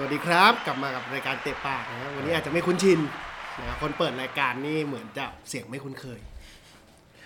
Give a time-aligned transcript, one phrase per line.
[0.00, 2.98] สวัสดีครับ กลับมากับรายการเตะปากนะวันนี้อาจจะไม่คุ้นชิน
[3.60, 6.18] นะคนเปิดรายการนี่เหมือนจะเสียงไม่คุ้นเคย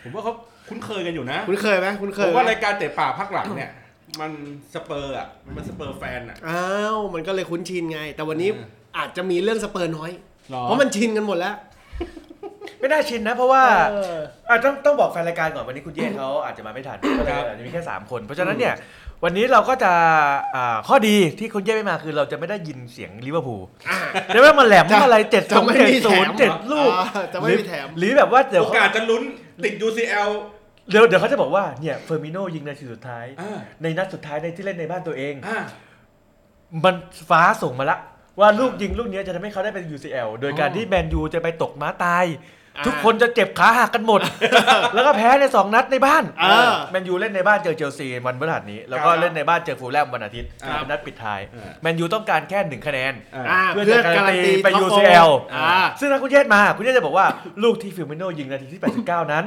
[0.03, 0.33] ผมว่าเขา
[0.69, 3.71] คุ้นเคยกันอยู่นะคุ้นเคยไหมคุ้นเคยไหมผมว่ารายการเตะปากพักหลังเนี่ย
[4.21, 4.33] มัน
[4.75, 8.67] สเปอร์อะมันสเปอร์แฟนอะอ้าวมันก็เลยคุ้นชินไง แต่วันนี้เออ
[8.99, 10.11] อาจจะมีเรื่องสเปอร์น้อย
[10.51, 11.57] หรอเพราะมันชินกันหมดแล้ว
[12.81, 14.17] ไม่น่าชินนะ เพราะว่าเออ
[14.49, 18.75] อะต้องต้องบอกแฟนรายการก่อนวันนี้คุณเย่เขาอาจจะมาไม่ทันก็เลยอาจจะมีแค่ 3 คน เพราะฉะนั้นเนี่ย
[19.25, 19.93] วันนี้เราก็จะ
[20.57, 23.99] อ่าข้อดีที่คุณเย่ไม่มาคือเราจะไม่ได้ยินเสียงลิเวอร์พูลอ่า
[24.35, 29.23] จะไม่มาแหลมจะอะไรเจ็ดจะสองไม่เจ็ดมีแถศูนย์เจ็ดลูก อ่าจะไม่มีแถม หรือแบบว่าเดี๋ยวโอกาสจะลุ้น
[29.65, 30.31] ติด UCL
[30.91, 35.59] เดี๋ยวเดี๋ยวเขาจะบอกว่าเนี่ยเฟอร์มิโนยิงนาทีสุดท้าย อ่าในนัดสุดท้ายในที่เล่นในบ้านตัวเอง อ่า
[36.85, 36.95] มัน
[37.31, 37.99] ฟ้าส่งมาละ
[38.41, 44.21] ว่าลูกยิงลูกเนี้ยจะทำให้เขาได้เป็น UCL โดยการที่แมนยูจะไปตกม้าตายอ่า ทุกคนจะเจ็บขาหักกันหมด
[44.95, 57.27] แล้วก็แพ้ในสองนัดในบ้านเออแมนยูเล่นในบ้านเจอเชลซีวันพฤหัสนี้ แล้วก็ครับเล่นในบ้านเจอฟูแล่มวันอาทิตย์ครับเป็นนัดปิดท้ายเออแมนยูต้องการแค่หนึ่งคะแนนอ่าอ่าเพื่อเพื่อจะการันตีไป top four UCL อ่าซึ่งถ้าคุณเยศมา คุณเยศจะบอกว่า
[57.63, 59.45] ลูกที่เฟอร์มิโนยิงนาทีที่ 89 นั้น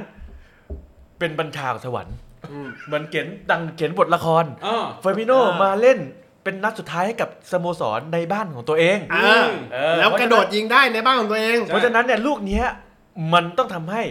[1.20, 2.16] เป็นบัญชาของสวรรค์
[2.52, 6.00] อืมเหมือนเขียนดังเขียนบทละครอ่าเฟอร์มิโนอ่ามมาเล่น
[6.44, 12.66] เป็นนัดสุดท้ายให้กับสโมสรในบ้านของตัวเองอ่าเออแล้วกระโดดยิงได้ในบ้านของตัวเอง เพราะฉะนั้นเนี่ยลูกเนี้ย
[13.34, 14.04] มันต้องทำให้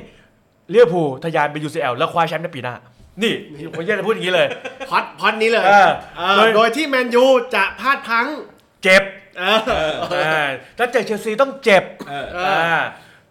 [0.71, 2.75] ลิเวอร์พูลทะยานไป UCL แล้วคว้าแชมป์ในปีหน้า
[3.23, 3.35] นี่
[3.77, 4.49] ผมจะพูดอย่างนี้เลย
[4.91, 7.25] พอดพอดนี้เลยเออเออโดย โดยที่แมนยู
[7.55, 8.27] จะพลาดพลั้ง
[8.83, 9.03] เจ็บ
[9.39, 9.59] เออ
[10.15, 12.83] อ่าถ้าเจอเชลซีต้องเจ็บเออ เออ อ่า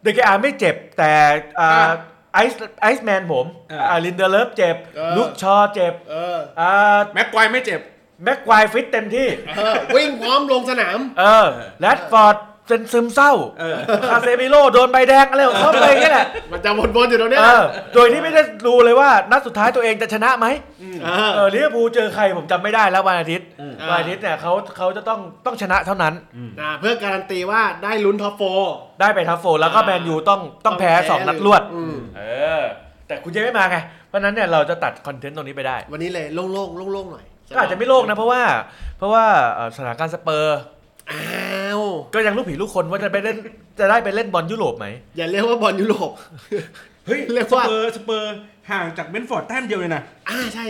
[0.02, 1.12] เดเคอาไม่เจ็บแต่
[1.60, 1.92] อ่าอ่า
[2.34, 6.72] ไอซ์ไอซ์แมนผมเอออ่าอ่าลินเดอเลิฟเจ็บ เออ ลุกชอเจ็บเอออ่า
[7.14, 7.82] แม็กควายไม่เจ็บ
[8.24, 11.46] แม็กควายฟิตเต็มที่ เออวิ่งพร้อมลงสนาม เออ
[11.80, 12.38] แรดฟอร์ด
[12.68, 13.78] เป็นซึมเศร้าเออ
[14.10, 20.48] คาเซมิโร่โดนใบแดงอะไรของเขาไปอย่างเงี้ยแหละมันจะวนๆอยู่ตรงเนี้ยเออโดยที่ไม่ได้ดูเลยว่านัดสุดท้ายตัวเองจะชนะไหม
[21.04, 26.14] เออเออลิเวอร์พูลเจอใครผมจำไม่ได้แล้ววันอาทิตย์อืมวันอาทิตย์เนี่ยเขาเขาจะต้องต้องชนะเท่านั้น
[26.62, 32.22] อ่าเพื่อการันตีว่าได้ลุ้น top four ได้ไป top four แล้วก็อ่าแมนยูต้องต้องแพ้สองนัดรวดอืมเอ
[32.60, 32.62] อ
[33.08, 33.78] แต่คุณเจไม่มาไง
[34.08, 38.42] เพราะฉะนั้นเนี่ยเราจะตัดคอนเทนต์ตรงนี้ไปได้ วันนี้เลยโล่งๆโล่งๆหน่อยก็อาจจะไม่โลกนะเพราะว่า
[38.98, 40.60] เพราะว่าเอ่อสถานการณ์สเปอร์
[41.12, 41.22] อ้า
[41.63, 41.63] ว
[42.14, 43.38] ก็ยังลูกผีลูกคนว่าจะไปเล่น
[43.80, 44.88] จะได้ไปเล่นบอลยุโรปไหม
[45.18, 46.12] อย่าเรียกว่าบอลยุโรป
[47.06, 48.36] เฮ้ยเรียกสว่าเปอร์สเปอร์
[48.72, 50.66] ห่างจากเบนฟอร์ดแต้มเดียวเลยนะอ่าใช่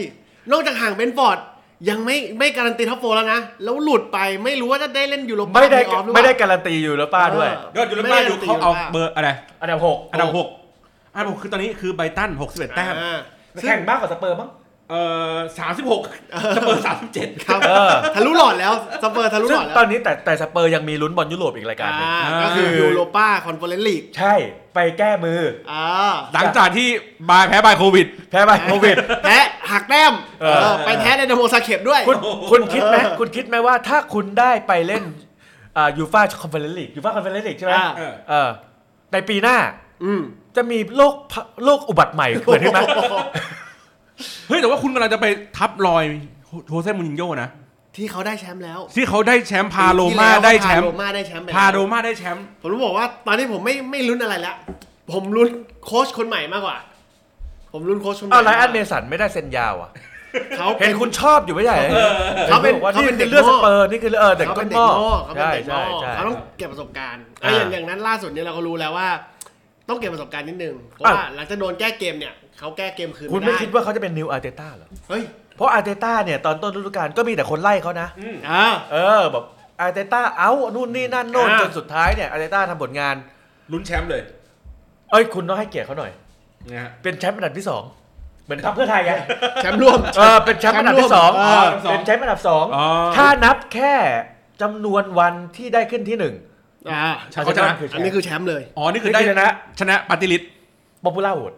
[0.52, 1.38] นอกจากห่างเบนฟอร์ด
[1.90, 9.30] ยังไม่ไม่การันตีท็อปโฟร์แล้วนะ แล้วหลุดไปไม่รู้ว่าจะได้เล่นยูโรปาไม่ได้เพลย์ออฟหรือเปไม่ล่าได้การันตีอยู่แล้วป้าด้วยเอยอดยูโรป้าอยู่เขาเอาเบอร์อะไร
[9.62, 10.48] อันดับหกอันดับหก
[11.14, 13.20] อันดับหกคือตอนนี้คือไบรตัน61แต้มอ่า
[13.62, 14.50] แข่งมากกว่าสเปอร์มั้ง
[14.90, 15.02] เอ่
[15.34, 15.78] อ36
[16.56, 16.84] สเปอร์
[17.14, 18.74] 37ครับเออทะลุหลอดแล้ว
[19.04, 24.34] สเปอร์ทะลุซึ่หงลอดแล้วตอนนี้แต่แต่สเปอร์ยังมีลุ้นบอลยุโรปอีกรายการหนึ่งอ่าอ่าก็คือยูโรป้าคอนเฟอเรนซ์ลีกใช่
[24.76, 25.40] ไปแก้มือ
[25.72, 25.86] อ่า
[26.34, 26.88] หลังจากที่
[27.30, 29.38] บายแพ้บายโควิด แพ้ไปโควิดแพ้
[29.72, 32.18] หักแต้มเออเออไปแพ้ในดโมซาเข็บด้วย คุณ
[32.52, 35.04] คุณคิดไหมคุณคิดไหมว่าถ้าคุณได้ไปเล่น
[35.78, 38.50] อ่ายูฟ่าคอนเฟอเรนซ์ลีกยูฟ่าคอนเฟอเรนซ์ลีกใช่ไหมอ่าเออเออ
[39.14, 39.58] ในปีหน้า
[40.04, 40.22] อืม
[40.56, 42.80] จะมีโรคพะโรคอุบัติใหม่เกิดขึ้นไหม
[44.48, 45.26] เฮ้ยแต่ว่าคุณกำลังจะไป
[45.58, 46.04] ทับรอย
[46.70, 47.50] โฮเซ่มูรินโญ่นะ
[47.96, 54.56] ที่เขาได้แชมป์แล้ว ที่เขาได้แชมป์พาโรที่ม่าแล้วได้แชมพาป์โรม่าได้แชมป์ไปแล้วพาโรม่าได้แชมป์ผมรู้บอกว่า ตอนนี้ผมไม่ไม่ลุ้นอะไรแล้ว
[55.12, 55.50] ผมลุ้น
[55.86, 56.78] โค้ชคนใหม่มากกว่า
[57.72, 59.92] ผมลุ้นโค้ชคนใหม่อ้าวไลอันเมสันไม่ได้เซ็นยาวอะ
[60.58, 62.12] เขาเห็นคุณชอบอยู่ไม่ใช่หรอ
[62.48, 69.08] เขาเป็นบอกว่าเขานี่เป็นคืเด็อกเลือดนสอกเปอร์นี่คือเออเด็กเขาก้เป็นนเด็หกม้อนอกเขาเป็นใช่เด็กนใช่อกใช่เขาต้องเก็บประสบการณ์อ่าไอ้อย่างอย่างนั้นล่าสุดเนี่ยเราก็รู้แล้วว่า
[69.90, 75.24] ต้องเก็บประสบการณ์นิดนึงเพราะว่าหลังจากโดนแก้เกมเนี่ย เขาแก้เกมคืนคุณไม่ไม่ได้คิดว่าเขาจะเป็น new อาร์เตต้าเหรอ เฮ้ย
[75.58, 78.08] เพราะอาร์เตต้าเนี่ยตอนต้นฤดูกาลก็มีแต่คนไล่เขานะ
[78.50, 79.44] อ่า เออแบบ
[79.82, 83.16] อาร์เตต้าเอานู่นนี่นั่นโน่นอ่า จนสุดท้ายเนี่ยอาร์เตต้าทำผลงาน
[83.72, 84.22] ลุ้นแชมป์เลย
[85.12, 86.12] เอ้ยคุณต้องให้เกียรติเขาหน่อย
[86.72, 87.84] นะฮะ เป็นแชมป์อันดับที่สอง
[88.46, 89.12] เหมือนทัพเพื่อไทยไง
[89.58, 92.86] แชมป์ร่วม เออเป็นแชมป์อันดับที่สองเออเป็นแชมป์อันดับสองอ๋อ
[93.16, 93.94] ถ้านับแค่
[94.62, 96.34] จำนวนวันที่ได้ขึ้นที่หนึ่ง
[96.92, 99.48] อ่า เขาชนะ อันนี้คือแชมป์เลย อ๋อ นี่คือได้นี่คือชนะ
[99.80, 100.42] ชนะปฏิริษ
[101.04, 101.54] popular vote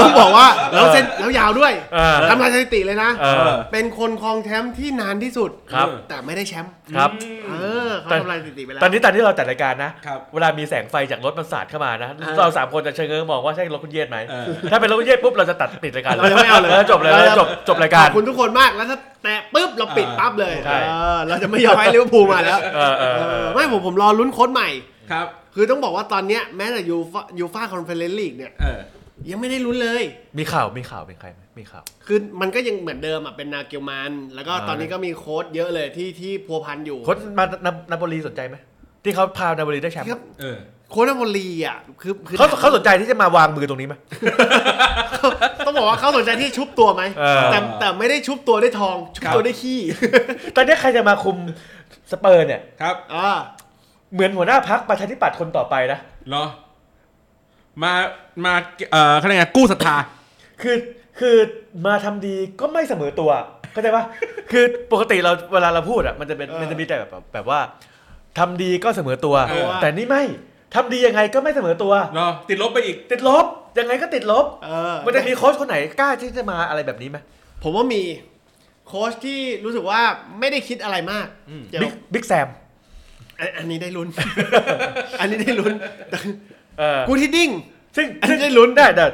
[0.00, 7.10] ต้องบอกว่าแล้วเส้นแล้วยาวด้วยเออทำลายสถิติเลยนะ เออเป็นคนครองแชมป์ที่นานที่สุด ครับ แต่ไม่ได้แชมป์ครับ
[7.48, 7.54] เอ
[7.88, 24.68] อเขาทำลายสถิติไปแล้ว ตอนนี้ตอนที่เราจัดรายการนะ ครับเวลามีแสงไฟจากรถมันสาดเข้ามานะอ่าเราสามคนจะชะเง้อมองว่าใช่รถคุณเยศไหม เออ ถ้าเป็นรถคุณเยศปุ๊บเราจะตัดปิดรายการเราจะไม่เอาเลย จบเลยเราจะจบจบรายการขอบคุณทุกคนมากแล้วถ้าแตะปุ๊บเราปิดอ่าปั๊บเลยใช่ เออเราจะไม่ยอมให้ลิเวอร์พูลมาแล้วเออเออเออเออไม่ผมผมรอลุ้นโค้ชใหม่
[25.12, 25.26] ครับ
[25.56, 28.80] คือต้องบอกว่าตอนเนี้ยแม้แต่ยูฟายูฟาคอนเฟอเรนซ์ลีกเนี่ย เออ
[29.30, 30.04] ยังไม่ได้ลุ้นเลย
[30.38, 38.56] มีข่าวมีข่าวเป็นใครไหมมีข่าว คือมันก็ยังเหมือนเดิมอะเป็นนาเกลส์มันน์ แล้วก็อ่าตอนนี้ก็มีโค้ชเยอะเลยที่ที่พัวพันอยู่โค้ชมานานาโปลีสนใจไหม
[39.04, 40.58] ที่เขาพานาโปลีได้แชมป์ครับเออ
[40.90, 43.94] โค้ชนาโปลีอะคือคือเขาเขาสนใจที่จะมาวางมือตรงนี้ไหม
[45.66, 49.80] ต้องบอกว่าเขาสนใจที่ชุบตัวไหมเออ แต่แต่ไม่ได้ชุบตัวด้วยทอง ชุบครับตัวด้วยขี้
[50.56, 51.36] ตอนนี้ใครจะมาคุม
[52.10, 53.30] สเปอร์เนี่ย ครับ อ่า
[54.12, 55.98] เหมือนหัวหน้าพักประชาธิปัตย์คนต่อไปนะ
[56.28, 56.44] เหรอ
[57.82, 57.92] มา
[58.44, 58.54] มา
[58.92, 59.96] เอ่อเขาเรียกไงกู้ศรัทธา
[60.62, 60.76] คือ
[61.18, 61.36] คือ
[61.86, 63.30] มาทำดีก็ไม่เสมอตัว
[63.72, 64.04] เข้าใจปะ
[64.52, 67.60] คือปกติเราเวลาเราพูดอะมันจะเป็นเออมันจะมีแต่แบบแบบว่า
[68.38, 70.22] ทำดีก็เสมอตัว เออ แต่นี่ไม่
[70.74, 73.44] ทำดียังไงก็ไม่เสมอตัว เหรอ ติดลบไปอีก ติดลบ
[73.78, 77.18] ยังไงก็ติดลบ เออมันจะมีโค้ชคนไหนกล้าที่จะมาอะไรแบบนี้ไหม
[77.62, 78.02] ผมว่ามี
[78.86, 80.00] โค้ชที่รู้สึกว่า
[80.38, 82.48] ไม่ได้คิดอะไรมากอืมเดี๋ยวบิ๊กบิ๊กแซม
[83.40, 84.08] อันอันนี้ได้ลุ้น
[85.20, 85.72] อันนี้ได้ลุ้น
[86.10, 86.18] แต่
[86.78, 87.50] เออกูที่ดิ้ง
[87.96, 89.06] ซึ่งอันนี้ได้ลุ้นได้แต่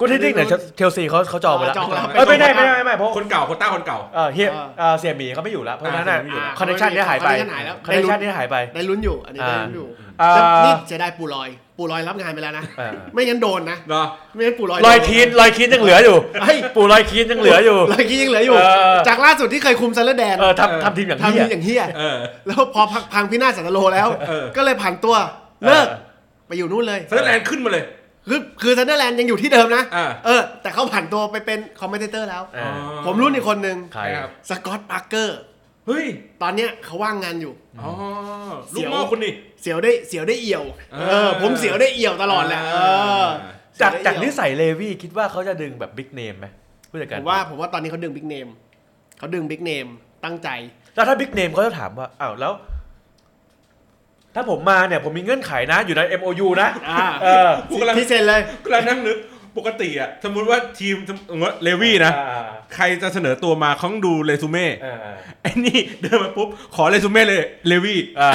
[0.00, 9.86] กูที่ดิ้งเนี่ยเชลซีเขาเขาจองไปแล้วจองแล้วเออไม่ได้ไม่ได้ไม่ได้เพราะคนเก่าคนต้าคนเก่าเออเฮียเออเออเสี่ยหมีเขาไม่อยู่แล้วเพราะฉะนั้นอ่าเสียหมีไม่อยู่แล้ว connection เนี้ยหายไป connection หายแล้ว connection นี้หายไปได้ลุ้นอยู่อันนี้ได้ลุ้นอยู่
[10.22, 14.02] อ่าแต่นี่เสียดายปู่รอย ปู่รอยรับงานไปแล้วนะเออไม่งั้นโดนนะ เหรอ
[14.34, 18.62] ไม่งั้นปู่รอยรอยคีนรอยคีนยังเหลืออยู่เฮ้ยปู่รอยคีนยังเหลืออยู่ รอยคีนยังเหลืออยู่ เอ
[18.94, 25.14] อ จากล่าสุดที่เคยคุมซันเดอร์แลนด์เออทำทำทีมอย่างทำนี้ทีอย่างเฮียเออ แล้วพอพังพังพินาศสันตโลแล้ว เออ ก็เลยผ่านตัว
[25.66, 25.86] เลิก
[26.46, 27.84] ไปอยู่นู่นเลยซันเดอร์แลนด์ขึ้นมาเลย
[28.28, 32.70] คือคือซันเดอร์แลนด์ยังอยู่ที่เดิมนะ อ่า เออ แต่เขาผันตัวไปเป็น commentator แล้วเออ
[33.04, 35.38] ผมรุ่นอีกคนนึง ใคร ครับ สกอตปาร์เกอร์
[35.86, 36.06] เฮ้ย
[36.42, 37.90] ตอนเนี้ยเขาว่างงานอยู่ อ๋อ
[38.70, 42.76] เสีลูกยวหม้อคุณนี่ เสียวได้เสียวได้เอี่ยวเอเอออผมเสียวได้เอี่ยวตลอดแหละเอ
[43.22, 43.26] อ
[43.80, 46.46] จากจากเสีนิยวได้เอี่ยวสัยเลวี่คิดว่าเขาจะดึงแบบบิ๊กเนมไหม
[46.90, 48.48] ผู้จัดผการมว่าผมว่าตอนนี้เขาดึงบิ๊กเนม
[49.18, 49.86] เขาดึงบิ๊กเนม
[50.24, 50.48] ตั้งใจ
[50.94, 52.52] แล้วถ้าบิ๊กเนมเขาจะถามว่าอ้าวแล้ว
[54.34, 59.18] ถ้าผมมาเนี่ยผมมีเงื่อนไขนะอยู่ใน MOU นะอ่าเออกูกำลังที่เซ็นเลยกำลังนั่งนึก
[59.58, 68.30] ปกติอะสมมุติว่าทีมสมมุติว่าเลวี่นะอ่าใครจะเสนอตัวมาเขาต้องดูเรซูเม่อ่าอ่าไอ้นี่เดินมาปุ๊บ ขอเรซูเม่เลยเลวี่อ่า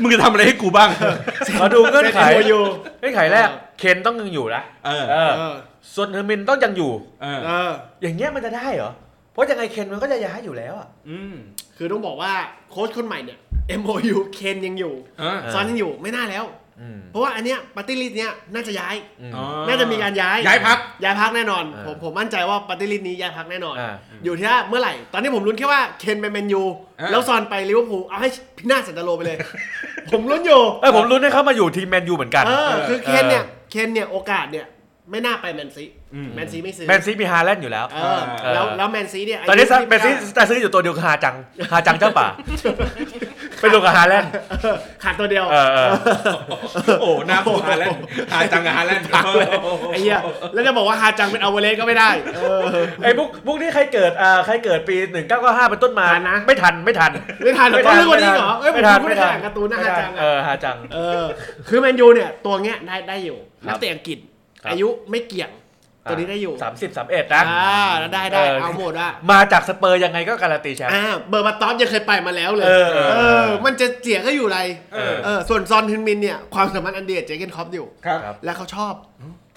[0.00, 0.88] มึงจะทำอะไรให้กูบ้าง
[1.60, 2.60] มาดูเงื่อนไขเซ็น MOU
[3.00, 3.48] เงื่อนไขแรก
[3.78, 5.54] เคนต้องยังอยู่นะเออเออเออ
[5.94, 6.92] ส่วนเฮอร์มินต้องยังอยู่
[7.22, 7.70] เออเออ
[8.02, 8.90] อย่างเงี้ยมันจะได้เหรอ
[9.32, 11.34] เพราะยังไงเคนมันก็จะย้ายอยู่แล้วอะอืม
[11.76, 12.32] คือต้องบอกว่า
[12.70, 13.38] โค้ชคนใหม่เนี่ย
[13.80, 16.59] MOU เคนยังอยู่อ่าเออซอนยังอยู่ไม่น่าแล้วอืม
[17.10, 23.94] เพราะว่าอันเนี้ย party list เนี้ยน่าจะย้ายอืมอ๋อน่าจะมีการย้าย ย้ายพักย้ายพักแน่นอนอ่าผมผมมั่นใจว่า party list นี้ย้ายพักแน่นอนอ่า
[24.24, 26.62] อยู่ที่ว่าเมื่อไหร่ ตอนนี้ผมลุ้นแค่ว่าเคนไปแมนยู
[27.00, 28.28] อ่าแล้วซอนไปลิเวอร์พูล เอาให้
[28.58, 29.36] พินาศสันตโลไปเลย
[30.10, 34.66] ผมลุ้นอยู่ เออผมลุ้นให้เขามาอยู่ทีมแมนยูเหมือนกันเออคือเคนเนี่ย เคนเนี่ยโอกาสเนี่ย
[35.10, 35.84] ไม่น่าไปแมนซี
[36.14, 38.20] อืมแมนซีไม่ซื้อ แมนซีมีฮาแลนด์อยู่แล้วเออ
[38.54, 41.34] แล้วแล้วแมนซีเนี่ย ตอนนี้ายุแมนซีแต่ซื้ออยู่ตัวเดียวคือฮาจัง
[41.72, 42.26] ฮาจังเจ้าป่า
[43.60, 44.30] ไปลงกับฮาแลนด์
[44.62, 45.88] เออขาดตัวเดียว เออเออ
[47.00, 48.00] โอ้หน้าผมฮาแลนด์
[48.32, 49.48] ฮาจังกับฮาแลนด์พักเลย
[49.92, 50.18] ไอ้เหี้ย
[50.54, 52.60] แล้วจะบอกว่าฮาจังเป็นเอาเวเลสก็ไม่ได้เออ
[53.02, 54.96] ไอ้พวกพวกนี้ใครเกิดอ่าใครเกิดปี
[55.34, 57.10] 1995เป็นต้นมาทันนะ ไม่ทันไม่ทัน
[57.44, 61.24] ไม่ทันเหรอต้องเรื่องวันนี้เหรอเอ้ยผมไม่ทันพูดไม่ได้ทัแค่นการ์ตูนนะไม่ฮาทัจังเออะอฮาจังเออ
[61.68, 64.18] คือแมนยูเนี่ยตัวเงี้ยได้ได้อยู่ครับนักเตะอังกฤษ
[64.62, 65.50] ครับอายุไม่เกี่ยง
[66.08, 74.58] ตัวนี้ได้อยู่สามสิบสามเอ็ดนะอ่าได้ได้เออเอาหมดอะมาจากสเปอร์ยังไงก็การันตีแชมป์อ่าเบอร์บัตตอฟยังเคยไปมาแล้วเลย เออเออเออมันจะเสียก็อยู่ไร
[74.94, 78.94] เออเออส่วนซอนฮึนมินเนี่ย ความสัมพันธ์อันเดียดเจเกนคอปอยู่ครับครับและเขาชอบ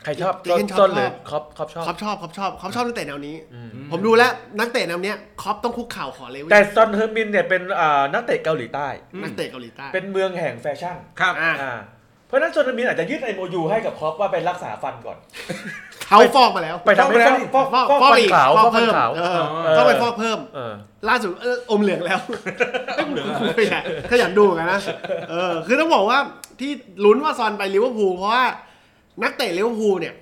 [0.04, 11.93] ใครชอบเจเกนชอบต้นหรือชอบครอปครอปชอบคอปชอบคอปชอบคอปชอบนักเตะแนวนี้อืมผมดูแล้วนักเตะแนวเนี้ยคอปต้องคุกเข่าขอเลวิแต่ซอนเฮอร์มินเนี่ยเป็นอ่านักเตะเกาหลีใต้อืมนักเตะเกาหลีใต้ เป็นเมืองแห่งแฟชั่นครับอ่าอ่าเพ
[12.34, 15.18] ราะฉะนั้นซอนเฮอร์มินอาจจะยื่นไอโมยูให้กับครอปว่าไปรักษาฟันก่อน
[16.08, 17.18] เขาฟอกมาแล้วไปทำให้
[17.56, 19.30] ฟอกฟอกฟอกฟอกฟอกฟันอีกขาวฟฟออกกฟันเพิ่มขาวเออ
[19.64, 20.74] เออต้องไปฟอกเพิ่มเออ
[21.10, 22.20] ล่าสุดเอออมเหลืองแล้ว
[23.00, 23.80] อมเหลืองอะไม่ใช่
[24.12, 24.82] ขยันดูเหมือนกันนะ
[25.30, 26.20] เออคือต้องบอกว่า
[26.60, 26.72] ที่
[27.06, 28.46] ลุ้นว่าซอนไปลิเวอร์พูลเพราะว่า
[29.24, 30.16] นักเตะลิเวอร์พูลเนี่ย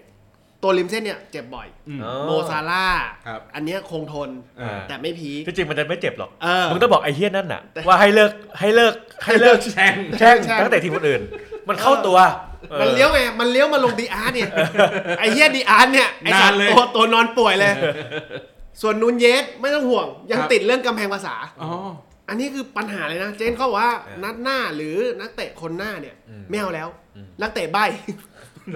[0.63, 4.30] ตัวริมเส้นเนี่ยเจ็บบ่อยอืมอ๋อโมซาลาห์ครับอันเนี้ยคงทน
[4.62, 8.94] อ่าแต่ไม่ peak ที่จริงมันจะไม่เจ็บหรอกเออมึงต้องบอกไอ้เฮี้ยนั่นน่ะว่าให้เลิกให้เลิก
[9.25, 11.22] ให้เลิกแช่งแช่งแช่งนักเตะทีมคนอื่น
[11.70, 12.18] มันเข้าตัว
[12.82, 14.50] มันเลี้ยวไง มันเลี้ยวมาลงดีอาร์เนี่ย
[15.20, 17.74] ไอ้เฮียดีอาร์เนี่ย ไอ้สัตว์นานเลยตัวตัวนอนป่วยเลย
[18.82, 21.72] ส่วนนูนเยสไม่ต้องห่วง ยังครับติดเรื่องกำแพงภาษาอ๋อ
[22.30, 28.31] อันนี้คือปัญหาเลยนะ เจนเขาบอกว่าเออนัดหน้าหรือนักเตะคนหน้าเนี่ยอืมไม่เอาแล้วอืมนักเตะใบเหรอ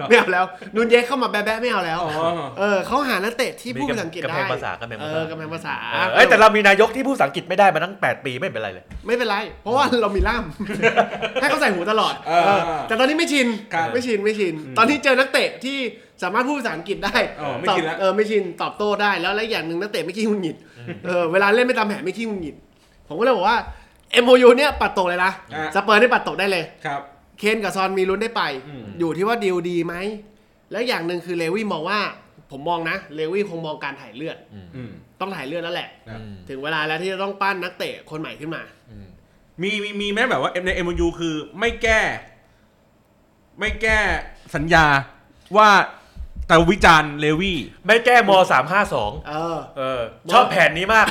[0.08, 2.12] ไม่เอาแล้วนูนเยสเข้ามาแบ๊ะๆไม่เอาแล้วอ๋อ
[2.58, 10.44] เออเขาหานักเตะที่พูดภาษาอังกฤษกำได้แพงภาษากำแพงเอภาษาอกำแพงภาษาเออเอ้ยแต่เรามีนายกที่พูดภาษาอังกฤษไม่ได้มาตั้ง 8 ปีไม่เป็นไรเลย ไม่เป็นไร เพราะว่าเรามีล่าม
[11.40, 15.78] ให้เขาใส่หูตลอดเออเออแต่ตอนนี้ไม่ชิน ครับไม่ชินไม่ชิน ตอนนี้เจอนักเตะที่
[16.22, 20.56] สามารถพูดภาษาอังกฤษได้อ๋อไม่ตอบชินแล้วเออไม่ชินตอบโต้ได้แล้วและอย่างหนึ่งนักเตะไม่ขี้หงุดหงิด
[21.06, 22.56] เออเวลาเล่นไม่ตามแผนไม่ขี้หงุดหงิด
[23.08, 23.58] ผมก็เลยบอกว่า
[24.24, 27.00] MOU เนี่ยปัดตกเลยนะ อะ สเปอร์นี่ปัดตกได้เลย ครับ
[27.38, 29.94] เคนกับซอนมีลุ้นได้ไป อืม อยู่ที่ว่าดีลดีไหม
[30.72, 32.00] แล้วอย่างหนึ่งคือเลวี่มองว่า
[32.50, 34.36] ผมมองนะ เลวี่คงมองการถ่ายเลือด
[34.76, 34.90] อืม
[35.20, 38.62] ต้องถ่ายเลือดแล้วแหละครับถึงเวลาแล้วที่จะต้องปั้นนักเตะคนใหม่ขึ้นมา
[39.62, 42.00] มีมีมีไหมแบบว่าใน MOU คือไม่แก้
[43.60, 43.98] ไม่แก้
[44.54, 44.86] สัญญา
[45.56, 45.70] ว่า
[46.48, 48.32] แต่วิจารณ์เลวี่ ไม่แก้ม
[48.80, 50.02] 352เออ เออ
[50.32, 51.06] ชอบแผนนี้มาก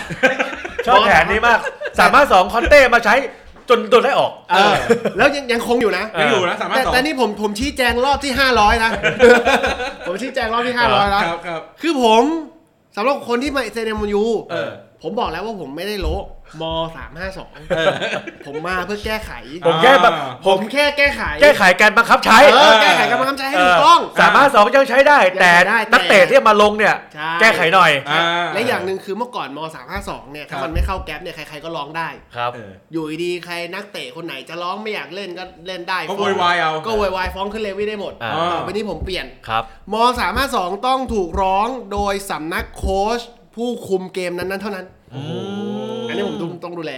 [0.87, 1.59] ชอบแผนนี้มาก
[2.05, 3.15] 352คอนเต้มาใช้
[3.69, 4.75] จนโดนได้ออก เออ
[5.17, 8.91] แล้วยังยังคงอยู่นะไม่อยู่นะสามารถแต่สองแต่นี่ผมผมชี้แจงรอบที่ 500 นะ
[10.07, 12.23] ผมชี้แจงรอบที่ 500 แล้ว ครับครับ คือผม
[12.95, 14.69] สำหรับคนที่มาเซนเอ็มยูเออ
[15.01, 16.23] ผมบอกแล้วว่าผมไม่ได้โละ
[16.61, 16.63] ม
[16.95, 17.87] สามห้าสองเออ
[18.45, 19.31] ผมมาเพื่อแก้ไข
[19.67, 43.21] ผมแค่แบบอ่าผมแค่แก้ไขแก้ไขการบังคับใช้เออแก้ไขการบังคับใช้ให้ถูกต้อง สามารถสองยังใช้ได้ แต่ยังใช้ได้แต่ นักเตะที่มาลงเนี่ย ใช่แก้ไขหน่อยอ่า และอย่างหนึ่งคือเมื่อก่อนมสามห้าสองเนี่ยถ้าครับ มันไม่เข้าแก๊ปเนี่ยใครๆก็ร้องได้ ครับ เอออยู่ดีๆใครนักเตะคนไหนจะร้องไม่อยากเล่นก็เล่นได้ก็ฟ้องโวยวายเอา ก็โวยวายฟ้องขึ้นเลวี่ได้หมดอ่า ต่อไปนี้ผมเปลี่ยน ครับมสามห้าสองต้องถูกร้องโดยสำนักโค้ช
[43.55, 44.85] ผู้คุมเกมนั้นๆเท่านั้น
[46.07, 46.93] อันนี้ผมต้องต้องดูแล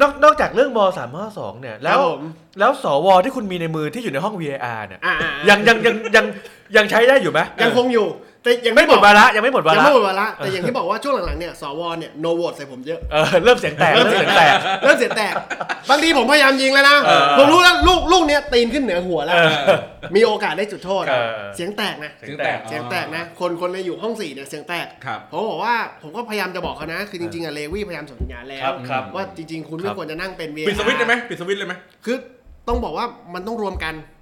[0.00, 2.22] นอกนอกจากเรื่องมสามห้าสองเนี่ย แล้วครับผม
[2.58, 6.26] แล้วสวที่คุณมีในมือที่อยู่ในห้อง VAR เนี่ย อ่าๆ ยังยังยังยัง
[6.76, 8.06] ยังใช้ได้อยู่ไหมยังคงอยู่
[8.42, 15.34] แต่ยังไม่หมดบอกวาระยังไม่หมดวายังระไม่หมดวาระแต่อย่างที่บอกว่าช่วงหลังๆเนี่ยสวเนี่ยโนโหวตใส่ผมเยอะ เออเริ่มเสียงแตกเริ่มเสียงแตก เริ่มเสียแตก
[15.90, 19.40] บางทีผมพยายามยิงแล้วนะ เออผมรู้แล้วลูกลูกเนี้ยตีนขึ้นเหนือหัวแล้ว เอ
[19.74, 19.78] อ
[20.16, 32.16] มีโอกาสได้จุดโทษ เออ เสียงแตกนะเสียงแตก เสียงแตกนะ คนคนในอยู่ห้องสี่เนี่ยเสียงแตก ครับ ผมบอกว่าผมก็พยายามจะบอกเขานะ คือจริงๆอะเลวี่พยายามส่งสัญญาณแล้ครัว บครับว่าจริงๆ คุณคไม่รับ ควรจะนั่งเป็น VAR ปิดสวิตช์ได้ไหมปิดสวิตช์เลยไหม คือ
[32.68, 33.94] ต้องบอกว่ามันต้องรวมกัน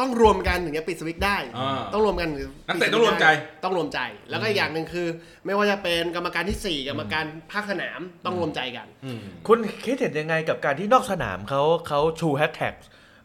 [0.00, 3.26] ต้องรวมกันถึงจะปิดสวิตช์ได้อ่าต้องรวมกันถึงนักเตะต้องรวมใจ
[3.64, 3.98] ต้องรวมใจ
[4.30, 5.06] แล้วก็อีกอย่างหนึ่งคือ
[5.46, 12.74] ไม่ว่าจะเป็นกรรมการที่สี่กรรมการภาคสนามต้องรวมใจกันอืมคุณคิดเห็นยังไงกับการที่นอกสนามเขาเขาชูแฮชแท็ก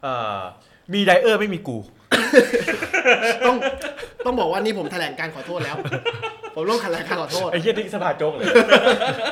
[0.02, 0.38] เอ่อ
[0.94, 1.78] มีไดเออร์ไม่มีกู
[3.46, 3.56] ต้อง
[4.26, 5.76] ต้องบอกว่านี่ผมแถลงการขอโทษแล้ว
[6.56, 8.46] ผมต้องแถลงการขอโทษไอ้เหี้ยนี่สภาโจ๊กเลย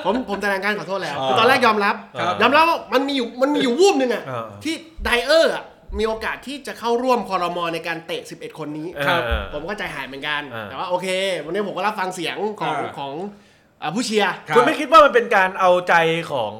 [0.05, 5.65] ผมผมแถลงการขอโทษแล้วอ่าคือตอนแรกยอมรับครับ ยอมรับว่ามันมีอยู่มันมีอยู่วูบหนึ่งอะอ่าที่ไดเออร์อะ
[5.99, 9.21] มีโอกาสที่จะเข้าร่วมคอรมอในการเตะ 11 คนนี้ครับ
[9.53, 11.07] ผมก็ใจหายเหมือนกันอ่าแต่ว่าโอเค
[11.45, 13.13] วันนี้ผมก็รับฟังเสียงของอ่าของ
[13.83, 15.95] อ่าผู้เชียร์ครับคุณไม่คิดว่ามันเป็นการเอาใจ
[16.33, 16.55] ของ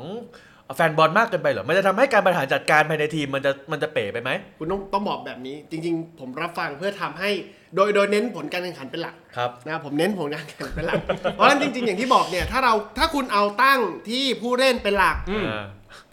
[0.77, 7.31] แฟนบอลมากเกินไปเหรอ มันจะทำให้การบริหารจัดการภายในทีมมันจะมันจะเป๋ไปไหม คุณต้องต้องบอกแบบนี้ จริง ๆ ผมรับฟังเพื่อทำให้
[7.77, 11.01] โดยโดยเน้นผลการแข่งขันเป็นหลักครับนะผมเน้นผลการแข่งขันเป็นหลัก
[11.35, 15.47] เพราะฉะนั้นจริง ๆ อย่างที่บอกเนี่ย ถ้าเราถ้าคุณเอาตั้งที่ผู้เล่นเป็นหลักอืม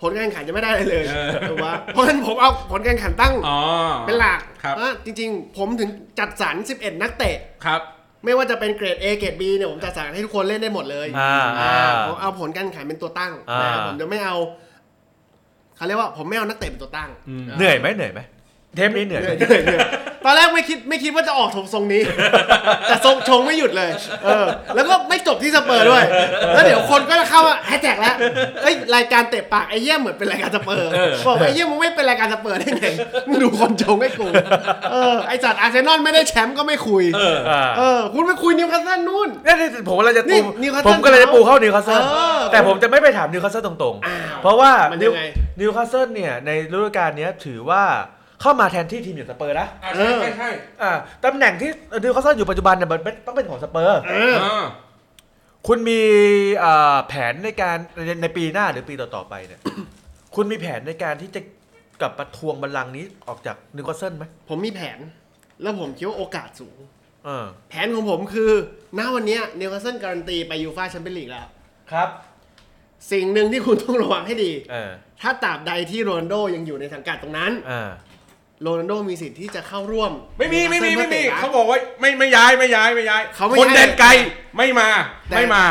[0.01, 3.59] ผลการแข่งขันจะไม่ได้อะไรเลยเออถูกปะเพราะฉะนั้นผมเอาผลการแข่งขันตั้งอ๋อ
[4.07, 7.81] เป็นหลักครับว่าจริง ๆ ผมถึงจัดสรร 11 นักเตะครับ
[8.25, 14.36] ไม่ว่าจะเป็นเกรด A เกรด B เนี่ยผมจัดสรรให้ทุกคนเล่นได้หมดเลยอ่าอ่าอ่าผมเอาผลการแข่งขันเป็นตัวตั้งอ่านะครับผมจะไม่เอา
[15.75, 18.19] เขาเรียกว่าผมไม่เอานักเตะเป็นตัวตั้งอืมเหนื่อยไหมเหนื่อยไหม
[18.75, 19.81] เทปนี้เหนื่อยไหมเหนื่อย
[20.21, 22.01] เหนื่อยเหนื่อยตอนแรกไม่คิดไม่คิดว่าจะออกทรงนี้
[22.88, 23.91] แต่ทรงชงไม่หยุดเลย
[24.23, 24.45] เออ
[24.75, 26.03] แล้วก็ไม่จบที่สเปอร์ด้วย
[26.53, 28.15] แล้วเดี๋ยวคนก็จะเข้าว่าแฮชแท็กแล้ว
[28.61, 30.89] เอ้ยรายการเตะปากไอ้เหี้ยเหมือนเป็นรายการสเปอร์
[31.25, 32.88] บอกไอ้เหี้ยมึงไม่เป็นรายการสเปอร์ได้ไง
[33.27, 34.27] มึงดูคนชงให้กู
[34.91, 45.23] เออไอ้จัดอาร์เซนอลไม่ได้แชมป์ก็ไม่คุย เอออ่าเออคุณไปคุยนิวคาสเซิลนู่นนี่นี่ผมกำลังจะนี่ปูนิวคาสเซิลผมก็เลยจะปูเข้านิวคาสเซิลเออแต่ผมจะไม่ไปถามนิวคาสเซิลตรงอ้าวๆ เพราะว่ามันนิยัวงไง
[45.59, 47.83] นิวคาสเซิลเนี่ยในฤดูกาลเนี้ยถือว่า
[48.41, 50.50] เข้ามาแทนที่ทีมอย่างสเปอร์นะอะใช่ใช่ใช่
[50.81, 50.91] อ่า
[51.25, 51.69] ตำแหน่งที่
[52.03, 54.65] นิวคาสเซิลอยู่ปัจจุบันเนี่ยมันเป็นต้องเป็นของสเปอร์ เอออ่า
[55.67, 56.01] คุณมี
[56.63, 59.62] อ่าแผนในการในในปีหน้าหรือปีต่อๆไปเนี่ย
[60.36, 61.41] คุณมีแผนในการที่จะ
[62.01, 65.00] กลับมาทวงบัลลังก์นี้ออกจากนิวคาสเซิลไหมผมมีแผน
[65.62, 66.77] แล้วผมคิดว่าโอกาสสูง
[67.25, 68.51] เออแผนของผมคือ
[68.98, 71.48] ณ วันเนี้ยนิวคาสเซิลการันตีไปยูฟ่าแชมเปี้ยนลีกแล้ว
[71.91, 72.10] ครับ
[73.12, 74.91] สิ่งหนึ่งที่คุณต้องระวังให้ดี เออ
[75.22, 77.89] ถ้าตราบใดที่โรนลโดยังอยู่ในสังกัดตรงนั้นอ่า
[78.61, 84.09] โรนลโดมีสิทธิ์ที่จะเข้าร่วมไม่มีไม่มีไม่มีเขาเขาบอกว่าไม่ไม่ย้ายไม่ย้ายไม่ย้ายเขาไม่คนย้ายแดนไกล
[84.57, 84.89] ไม่มา
[85.29, 85.63] แต่ไม่มา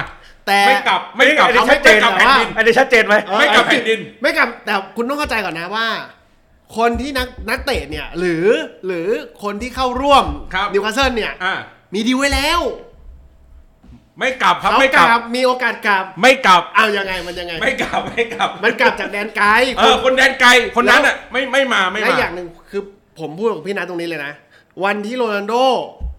[0.47, 5.87] แต่ไม่กลับไม่กลับอันนี้เขาชัไม่ดเจนกลับแต่แผ่นว่าดินอันนี้ชัดเจนไหมเออไม่กลับแผ่นดิน ไม่กลับแต่คุณต้องเข้าใจก่อนนะว่า
[6.77, 8.47] คนที่นักนักเตะเนี่ยหรือ
[8.87, 9.09] หรือ
[9.43, 11.55] คนที่เข้าร่วมครับนิวคาสเซิลเนี่ยอ่า
[11.95, 12.61] มีดีลไว้แล้ว
[14.19, 19.49] ไม่กลับครับเขาไม่กกลับลับมีโอกาสกลับไม่กลับเอายังไงมันยังไง ไม่กลับไม่กลับมันกลับจากแดนไกล
[19.79, 22.83] เออคนแดนไกลคนนั้นอะไม่ไม่มาไม่และมาอย่างหนึ่งคือ
[23.19, 24.33] ผมพูดกับพี่นัทตรงนี้เลยนะ
[24.85, 25.55] วันที่โรนัลโด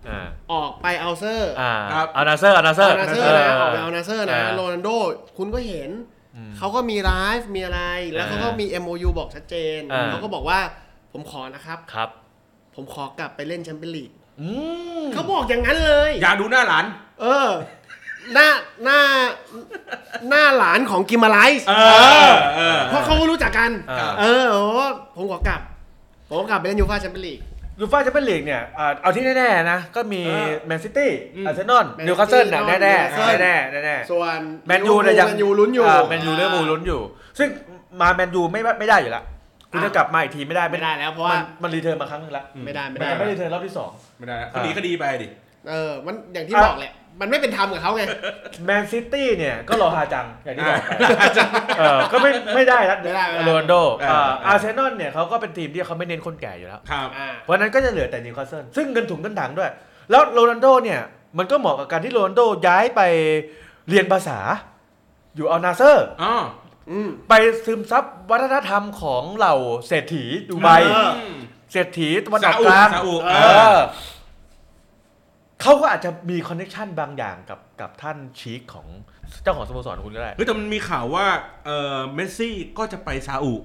[0.09, 4.89] อ่าออกไปอัลนาเซอร์อ่าครับอัลนาเซอร์อัลนาเซอร์อัลนาเซอร์นะออกไปอัลนาเซอร์นะาโรนัลโด
[5.37, 5.89] คุณก็เห็น
[6.35, 10.59] อืมเขาก็มีไลฟ์มีอะไรแล้วอ่าเขาก็มี MOU บอกชัดเจนอ่า เขาก็บอกว่า
[11.11, 12.09] ผมขอนะครับ ครับ
[12.75, 14.49] ผมขอกลับไปเล่นแชมเปี้ยนลีกอื
[15.01, 16.85] มเขาบอกอย่างนั้นเลย อยากดูหน้าหลาน
[17.21, 17.49] เออ
[18.33, 18.47] หน้า
[18.83, 18.99] หน้า
[20.29, 21.73] หน้าหลานของกิมาไรส์เอ
[22.27, 24.63] อเออ เพราะเขารู้จักกันอ่าเออโอ้
[25.15, 25.61] ผมขอกลับ
[26.27, 27.39] ผมขอกลับไปเล่นยูฟ่าแชมเปี้ยนลีก
[27.79, 37.01] ยูฟ่าแชมเปี้ยนลีกเนี่ยอ่าเอาที่แน่ๆนะ ก็มีเออแมนซิตี้อืมอาร์เซนอล Man นิวคาสเซิลน่ะ City แน่ Newcastle ๆแน่ๆแน่ๆส่วนแมนยูเนี่ยยังแมนยูลุ้นอยู่แมนยูเลือมูลลุ้นอยู่
[37.39, 37.47] ซึ่ง
[38.01, 39.23] มาแมนยูไม่ไม่ได้อยู่แล้ว
[39.71, 45.27] คุณจะกลับมาอีกทีไม่ได้ไม่ได้แล้วเพราะว่า มัน return มาครั้งหนึ่งแล้วไม่ได้ไม่มันได้จะไม่ return รอบที่สอง ไม่ได้คดีคดีไปดิ
[45.69, 48.03] เออ มันอย่างที่อะบอกแหละ มันไม่เป็นธรรมกับเขาไง
[48.65, 50.91] แมนซิตี้เนี่ยก็รอฮาจังอย่างที่บอกไป
[51.79, 59.71] เออก็ไม่ไม่ได้นะไม่ได้ไม่ได้ โรนัลโดเออเอออาร์เซนอลเนี่ยเขาก็เป็นทีมที่เขาไม่เน้นคนแก่อยู่แล้ว ครับ อ่า เพราะฉะนั้นก็จะเหลือแต่นิวคาสเซิลซึ่งเงินถุงเงินถังด้วย
[60.09, 61.01] แล้วโรนัลโดเนี่ย
[61.37, 63.01] มันก็เหมาะกับการที่โรนัลโดย้ายไป
[63.89, 64.39] เรียนภาษา
[65.35, 66.35] อยู่อัลนาเซอร์ อ๋อ
[66.91, 67.33] อืม ไป
[67.65, 69.55] ซึมซับวัฒนธรรมของเหล่า
[69.87, 71.11] เศรษฐีดูไบเออ
[71.71, 73.77] เศรษฐีตะวันออกซาอุกลางซาอุเอเอออ
[75.61, 78.87] เขาก็อาจจะมี connection บางอย่างกับกับท่านชีคของ
[79.43, 81.25] เจ้าของสโมสรของคุณก็ได้ เฮ้ยแต่มันมีข่าวว่า
[81.65, 83.55] เออเมสซี่ก็จะไปซาอุ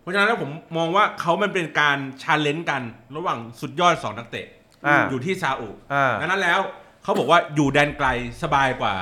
[0.00, 2.82] เพราะฉะนั้นแล้วผมมองว่าเขามันเป็นการ challenge กัน
[3.16, 4.46] ระหว่างสุดยอดสองนักเตะ
[4.86, 6.60] อ่า อยู่ที่ซาอุอ่าดังนั้นแล้ว
[7.02, 8.08] เขาบอกว่าอยู่แดนไกล
[8.42, 8.94] สบายกว่า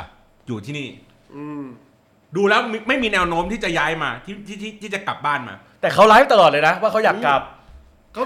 [0.46, 0.88] อยู่ที่นี่
[1.36, 1.62] อืม
[2.36, 7.42] ดูแล้วไม่ไม่มีแนวโน้มที่จะย้ายมาที่ที่ที่ที่จะกลับบ้านมา แต่เขาไลฟ์ตลอดเลยนะ ว่าเขาอยากกลับ
[8.14, 8.24] เขา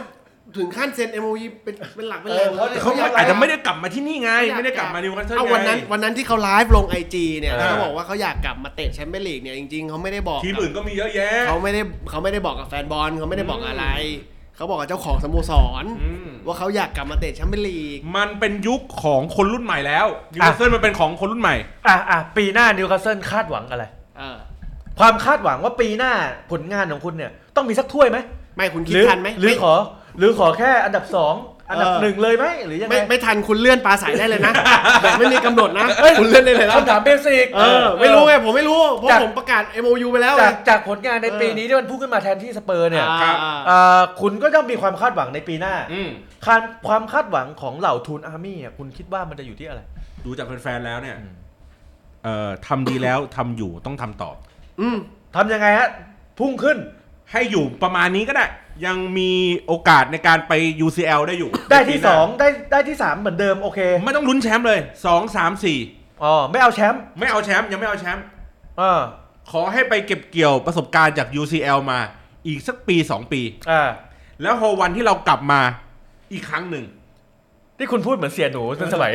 [0.57, 13.87] ถึงขั้นเซ็น MOU เป็นเป็นหลักเป็นแหเอล่องเขาเขาอยากอาจจะไม่ได้กลับมาที่นี่ไงอยากไม่ได้กลับมานิวคาสเซิลเอาวันนั้นไง วันนั้นที่เขาไลฟ์ลงไอจีเนี่ยเออเขาบอกว่าเขาอยากกลับมาเตะแชมเปี้ยนลีกเนี่ยจริงๆเขาไม่ได้บอกทีมอื่นก็มีเยอะแยะ เขาไม่ได้เขาไม่ได้บอกกับแฟนบอลเขาไม่ได้บอกอะไร
[14.57, 21.57] เขาบอกกับเจ้าของสโมสร อืม ว่าเขาอยากกลับมาเตะแชมเปี้ยนลีก มันเป็นยุคของคนรุ่นใหม่แล้วนิวคาสเซิลมันเป็นของคนรุ่นใหม่
[21.89, 23.85] อะอะปีหน้านิวคาสเซิลคาดหวังอะไร
[24.19, 24.37] เออ
[24.99, 26.13] ความคาดหวังว่าปีหน้า
[26.51, 28.19] ผลงานของคุณเนี่ย ต้องมีสักถ้วยไหม
[28.57, 29.75] ไม่คุณคิดหรือทันไหมหรือไม่ขอ
[30.19, 31.35] หรือขอแค่อันดับสอง
[31.71, 34.53] อันดับเออหนึ่งเลยไหมหรือยังไงไม่ไม่ทันคุณเลื่อนปลาใสได้เลยนะ
[35.03, 35.87] แบบไม่มีกำหนดนะ
[36.21, 46.11] คุณเลื่อนได้เลยนะคำถาม basic เออไม่รู้ไงผมไม่รู้เพราะจาก ผมประกาศ MOU ไปแล้วไง จากจากผลงานในเออปีนี้ที่มันพุ่งขึ้นมาแทนที่สเปอร์เนี่ยอ่าครับอ่าอ่าคุณก็ต้องมีความคาดหวังในปีหน้าอืม
[46.45, 49.81] ความความคาดหวังของเหล่าทูนอาร์มี่อะคุณคิดว่ามันจะอยู่ที่อะไร
[50.25, 51.35] ดูจากแฟนๆแล้วเนี่ยอืม
[52.25, 54.31] เอ่อทำดีแล้วทำอยู่ต้องทำต่อ
[54.81, 54.97] อืม
[55.37, 55.89] ทำยังไงฮะ
[56.39, 56.79] พุ่งขึ้น
[57.33, 58.47] ให้อยู่ประมาณนี้ก็ได้
[58.87, 59.33] ยังมี
[59.67, 60.53] โอกาสในการไป
[60.87, 65.79] UCL ได้อยู่ได้ที่ ในปีหน้าสองได้ได้ที่สามเหมือนเดิมโอเคไม่ต้องลุ้นแชมป์เลยสองสามสี่
[66.23, 68.25] อ๋อไม่เอาแชมป์ไม่เอาแชมป์ยังไม่เอาแชมป์
[68.81, 69.01] อ่า
[69.53, 71.99] ขอให้ไปเก็บเกี่ยวประสบการณ์จาก UCL มา
[72.47, 73.41] อีกสักปี2ปี
[73.71, 73.83] อ่า
[74.43, 75.61] แล้วพอวันที่เรากลับมา
[76.33, 76.85] อีกครั้งหนึ่ง
[77.79, 79.13] ที่คุณพูดเหมือนเสียหนูเป็นสมัย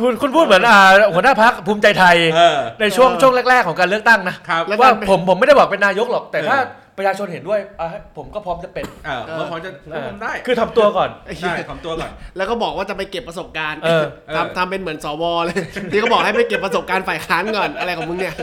[0.00, 0.78] คุณคุณพูดเหมือนอ่า
[1.14, 6.58] หัวหน้าพักภูมิใจไทย เออในช่วงเออช่วงแรก ๆ ของการเลือกตั้งนะครับ แล้วว่าการผมผมไม่ได้บอกเป็นนายกหรอกแต่เออถ้า
[7.00, 11.10] ประชาชนเห็นด้วยอะผมก็พร้อมจะเป็น เออเมื่อพอจะเริ่มทำได้คือทำตัวก่อน
[11.42, 15.60] ได้ทำตัวก่อน แล้วก็บอกว่าจะไปเก็บประสบการณ์เออ เออ ทำทำเป็นเหมือนสวเลย
[15.92, 18.34] ที่เขาบอกให้ไปเก็บประสบการณ์ฝ่ายค้านก่อนอะไรของมึงเนี่ย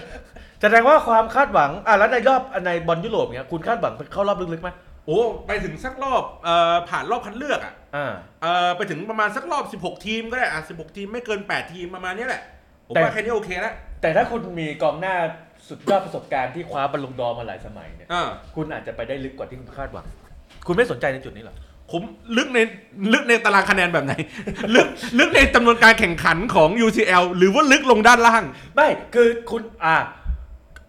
[0.61, 4.69] แสดงว่าความคาดหวังอะแล้วในรอบในบอลยุโรปเนี้ยคุณคาดหวังเข้ารอบลึกๆไหม
[5.05, 12.41] โอ้ไปถึงสักรอบเอ่อผ่านรอบคัดเลือกอะอ่า เอ่อไปถึงประมาณสักรอบ 16 ทีมก็ได้อะ16 ทีมไม่เกิน 8 ทีมประมาณเนี้ยแหละ
[12.87, 15.15] ผมแต่ ว่าแค่นี้โอเคแล้วแต่ถ้าคุณมีกองหน้า
[15.69, 18.23] สุดยอดประสบการณ์ที่คว้าบอลลูนดอร์มาหลายสมัยเนี่ยอ่า
[18.56, 20.06] คุณอาจจะไปได้ลึกกว่าที่คุณคาดหวัง
[20.67, 21.56] คุณไม่สนใจในจุดนี้เหรอ
[21.91, 22.01] ผม
[22.38, 22.60] ลึกใน
[23.13, 24.13] ลึกในตารางคะแนนแบบไหน
[24.75, 24.88] ลึก
[25.19, 28.43] ลึกในจำนวนการแข่งขันของ UCL หรือว่าลึกลงด้านล่าง
[28.75, 29.97] ไม่คือคุณอ่า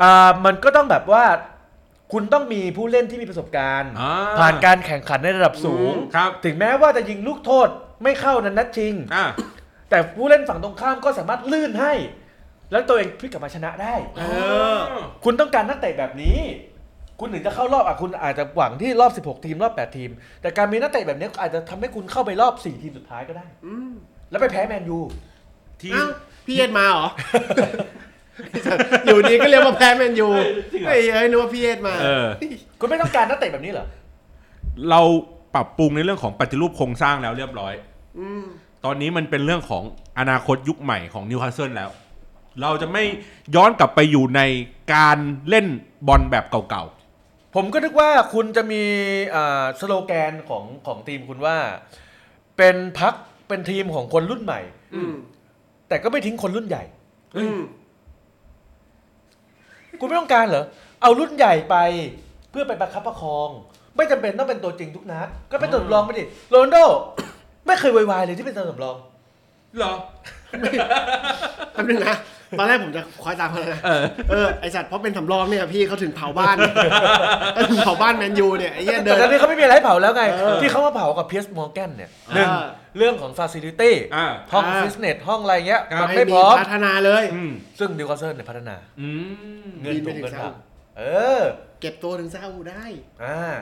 [0.03, 1.25] อ่ามันก็ต้องแบบว่า
[2.13, 7.69] คุณต้องมีผู้เล่นที่มีประสบการณ์ อ่าผ่านการแข่งขันในระดับสูงครับ ถึงแม้ว่าจะยิงลูกโทษ
[8.03, 9.25] ไม่เข้านั้นนัดชิง อ่า
[9.91, 11.95] แต่ผู้เล่นฝั่งตรงข้ามก็สามารถลื่นให้
[12.71, 14.23] แล้วตัวเองพลิกกลับมาชนะได้ เอ
[14.75, 14.79] อ
[15.25, 16.39] คุณต้องการนักเตะแบบนี้
[17.21, 23.93] คุณถึงจะเข้ารอบอะคุณอาจจะหวังที่รอบ 16 ทีมรอบ 8 ทีม แต่การมีนักเตะแบบนี้อาจจะทำให้คุณเข้าไปรอบ 4 ทีมสุดท้ายก็ได้ อืม
[24.31, 24.99] แล้วไปแพ้แมนยู
[25.83, 26.11] ทีม อ้าว
[26.47, 27.09] พี่เอ็ดมาเหรอ
[29.07, 30.29] อยู่ดีก็เรียกว่าแพ้แมนยู
[30.73, 32.27] จริงเหรอ เฮ้ยเอ้ยนึกว่าพี่เอ็ดมา เออ
[32.81, 33.87] คุณไม่ต้องการนักเตะแบบนี้เหรอ
[34.91, 35.01] เรา
[35.55, 37.73] ปรับปรุงในเรื่องของปฏิรูปโครงสร้างแล้วเรียบร้อย
[38.19, 38.45] อืม
[38.85, 39.83] ตอนนี้มันเป็นเรื่องของ
[40.19, 41.91] อนาคตยุคใหม่ของนิวคาสเซิลแล้ว
[42.63, 43.05] เราจะไม่
[43.55, 44.41] ย้อนกลับไปอยู่ใน
[44.95, 45.19] การ
[45.49, 45.67] เล่น
[46.09, 46.85] บอลแบบเก่า
[47.55, 48.83] ผมก็นึกว่าคุณจะมี
[49.35, 51.57] อ่าสโลแกนของของทีมคุณว่า
[52.57, 53.15] เป็นพัก
[53.49, 54.61] เป็นทีมของคนรุ่นใหม่
[54.95, 55.15] อืม
[55.89, 56.85] แต่ก็ไม่ทิ้งคนรุ่นใหญ่
[57.37, 57.61] อืม
[60.01, 60.65] คุณไม่ต้องการเหรอ
[61.03, 61.77] เอารุ่นใหญ่ไป
[62.51, 63.49] เพื่อไปประคับประคอง
[63.97, 66.77] ไม่จำเป็นต้องเป็นตัวจริงทุกนัด ก็เป็นตัวสำรองไปดิโรนลโด
[67.67, 68.97] ไม่เคยโวยวายเลยที่เป็นตัวสำรอง
[69.37, 69.93] ๆเหรอ
[71.73, 72.17] แป๊บนึงนะ
[72.59, 76.57] ตอนแรกผมจะคอยตามเขาเลยนะเออเออไอสัตว์เพราะเป็นสำรองเนี่ยพี่เขาถึงเผาบ้าน
[77.55, 82.65] เขาถึงเผาบ้านแมนยูเนี่ยไอ้เหี้ยแต่เดินตอนนี้เขาไม่มีอะไรให้เผาแล้วไง เออที่เขามาเผากับเพียร์สมอร์แกนเนี่ยหนึ่งอ่า
[82.99, 89.09] เรื่องของ facility อ่า ห้องอ่า ฟิตเนสห้องอะไรเงี้ยครับ มันไม่พร้อม พัฒนาเลย อืมซึ่งนิวคาสเซิลเนี่ยพัฒนา อื
[89.67, 90.55] ม เงินบินไปถุงถึงเงินซาอุถัง
[90.99, 91.03] เอ
[91.39, 91.41] อ
[91.81, 92.85] เก็บตัวถึงซาอุได้
[93.25, 93.57] อ่า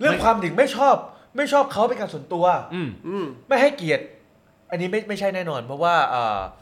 [0.00, 0.96] เรื่องความถึงไม่ชอบ
[1.36, 4.04] ไม่ชอบเขาเป็นการส่วนตัว อืม อืม ไม่ให้เกียรติ
[4.70, 6.61] อันนี้ไม่ไม่ใช่แน่นอน เพราะว่าเอ่อเ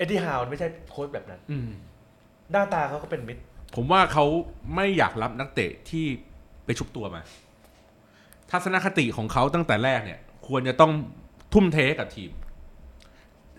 [0.00, 1.68] อ็ดดี้ฮาวไม่ใช่โค้ชแบบนั้น อืม
[2.52, 3.42] หน้าตาเขาก็เป็นมิตร
[3.76, 4.24] ผมว่าเขา
[4.74, 6.04] ไม่อยากรับนักเตะที่
[6.64, 7.22] ไปชุบตัวมา
[8.50, 10.92] ทัศนคติของเขาตั้งแต่แรกเนี่ย ควรจะต้อง
[11.54, 12.30] ทุ่มเทให้กับทีม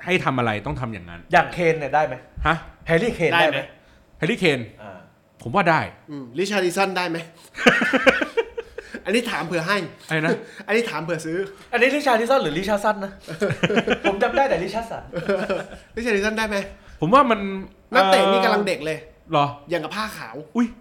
[0.05, 2.15] ให้ทำอะไรต้องทำอย่างนั้น อย่างเคนเนี่ยได้ไหม
[2.47, 2.55] ฮะ
[2.87, 3.61] แฮร์รี่เคนได้ได้ไหไหม
[4.17, 4.99] แฮร์รี่เคน อ่า
[5.41, 7.17] ผมว่าได้ อืมริชาร์ลิซอนได้ไหม
[9.05, 10.31] อันนี้ถามเผื่อให้อะไรนะ
[10.67, 11.37] อันนี้ถามเผื่อซื้อ
[11.71, 13.11] อันนี้ริชาร์ลิซอนหรือริชาร์สันนะ
[14.03, 15.03] ผมจำได้แต่ริชาร์สัน
[15.95, 16.57] ริชาร์ลิซอนได้ไหม
[17.01, 17.39] ผมว่ามัน
[17.95, 18.97] นักเตะอ่อนี่กำลังเด็กเลย
[19.31, 20.80] เหรอ อย่างกับผ้าขาว อุ้ยเอ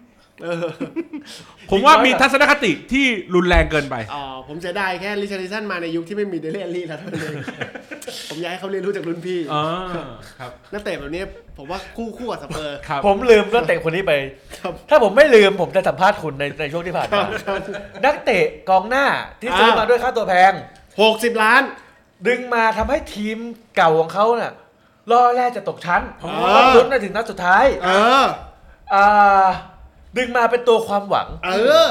[1.71, 7.35] ผมว่ามีทัศนคติที่รุนแรงเกินไป อ๋อ ผมเสียดายแค่ริชาร์ลิซอนมาในยุคที่ไม่มีเดเล อัลลี่แล้วเท่านั้นเอง
[8.29, 9.63] ผมอยากให้เขาเรียนรู้จากรุ่นพี่อ๋อ
[10.39, 11.23] ครับนักเตะแบบนี้
[11.57, 14.13] ผมว่าคู่คู่กับสเปอร์ครับผมลืมนักเตะคนนี้ไป
[14.59, 17.25] ครับถ้าผมไม่ลืมผมจะสัมภาษณ์คุณในในช่วงที่ผ่านมา
[18.05, 19.05] นักเตะกองหน้า
[19.41, 20.53] ที่ซื้อมาด้วยค่าตัวแพง
[21.01, 21.61] หกสิบล้าน
[22.27, 23.37] ดึงมาทำให้ทีม
[23.75, 24.51] เก่าของเขาเนี่ย
[25.11, 27.89] ล่อแร่จะตกชั้นอ๋อต้องลุ้นไปถึงนัดสุดท้าย เอ
[28.21, 28.25] อ
[28.93, 29.47] อ่า
[30.17, 31.49] ดึงมาเป็นตัวความหวัง เอ
[31.87, 31.89] อ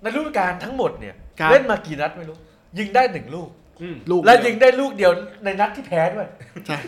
[0.00, 2.36] ในฤดูกาลทั้งหมดเนี่ยครับ เล่นมากี่นัดไม่รู้
[2.78, 3.48] ยิงได้หนึ่งลูก
[3.82, 5.12] อืม ลูกและเดียิยวงได้ลูกเดียว
[5.44, 6.26] ในนัดที่แพ้ด้วย
[6.66, 6.78] ใช่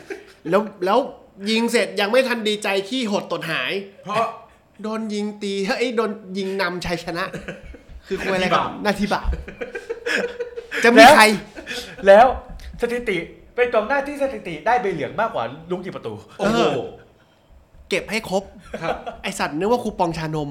[0.50, 0.98] แล้วแล้ว
[1.50, 3.72] ยิงเสร็จยังไม่ทันดีใจขี้หดตดหาย
[4.04, 4.26] เพราะ
[4.82, 7.24] โดนยิงตีเอ้ยโดนยิงนำชัยชนะ
[8.06, 9.26] คือคุยอะไรกับหน้าที่บ่าว
[10.84, 11.24] จะมีใคร
[12.06, 12.26] แล้ว
[12.82, 13.16] สถิติ
[13.54, 16.78] เป็นกองหน้าที่สถิติได้ใบเหลืองมากกว่าลุงกี่ประตู โอ้โห เออ
[17.88, 18.42] เก็บให้ครบ
[18.82, 20.50] ครับไอสัตว์นึกว่าคูปองชานม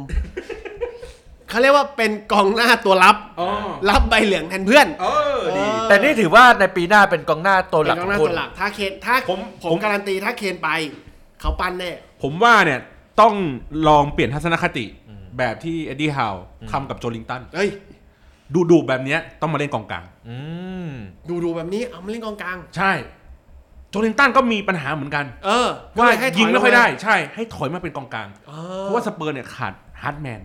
[1.49, 3.47] เขาเรียกว่าเป็นกองหน้าตัวรับอ๋อ
[3.89, 5.05] รับใบเหลืองแทนเพื่อน เอ
[5.37, 10.69] อดีเออแต่นี่ถือว่าในปีหน้าเป็นกองหน้าตัวหเป็ลันกกของอหน้างคุณตัวหลักถ้าเคนถ้าผมผม ผมการันตีถ้าเคนไป
[11.41, 11.91] เขาปั้นแน่
[12.23, 12.79] ผมว่าเนี่ย
[13.21, 13.33] ต้อง
[13.87, 14.85] ลองเปลี่ยนทัศนคติ
[15.37, 16.35] แบบที่เอ็ดดี้ฮาว
[16.71, 17.69] ทำกับโจลิงตันเฮ้ย
[18.53, 20.37] ดูดูแบบเนี้ยต้องมาเล่นกองกลาง อื
[20.87, 20.89] ม
[21.29, 22.91] ดูดูแบบนี้เอามาเล่นกองกลาง ใช่
[23.93, 30.41] โจลิงตันก็มีปัญหาเหมือนกัน เออว่าก็เลให้ถยิงไม่ค่อยลได้ ใช่ ให้ถอยมาเป็นกองกลางเอเพอราะว่าสเปอร์เนี่ยขาด hard man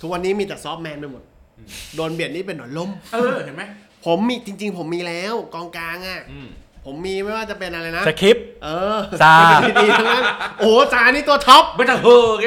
[0.00, 1.22] ทุกวันนี้มีแต่ soft man ไปหมด
[1.96, 3.62] โดนเบียดนี่เป็นหนอนล้ม เออ เห็นไหม
[4.06, 6.48] ผมมีจริง ๆ ผมมีแล้วกองกลางอะอืม
[6.86, 10.24] ผมมีไม่ว่าจะเป็นอะไรนะสคริปต์เออซาเป็นดีๆทั้งนั้น
[10.58, 12.46] โอ้โหซานี่ตัวท็อปไม่จะเฮอแก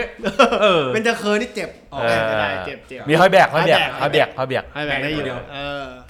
[0.62, 5.38] เออเป็นจะเคยนี่เจ็บอ๋อไม่ไม่ได้เจ็บเจ็บมีห้อยแบกห้อยแบกห้ห้ออยยแบแบกกห้อยแบกให้แบบได้อยู่เดียว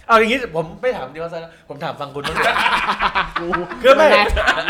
[0.08, 2.56] เออเอาอย่างนี้ผมไม่ถามดิวคาสเซิลผมถามฟังคุณบ้างดีกว่า
[3.40, 3.48] กู
[3.84, 4.08] คือไม่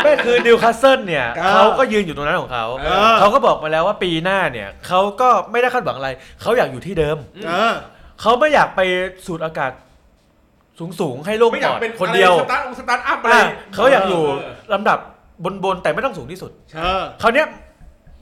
[0.02, 6.10] ไม่คือนิวคาสเซิลเนี่ยเออเขาก็ยืนอยู่ตรงนั้นของเขาเออ เขาก็บอกมาแล้วว่าปีหน้าเนี่ยเขาก็ไม่ได้คาดหวังอะไร
[6.42, 7.16] เขาอยากอยู่ที่เดิม
[7.46, 7.74] เออ
[8.20, 8.80] เขาไม่อยากไป
[9.26, 9.72] สูดอากาศ
[11.00, 14.22] สูงๆ ให้โล่งไม่อปยาอกดเป็นคนเดียว อะไรสตาร์ทสตาร์ทอัพอะไร อะเขาอยากอยู่
[14.72, 14.98] ลำดับ
[15.64, 17.46] บนๆ แต่ไม่ต้องสูงที่สุด เออ คราวเนี้ย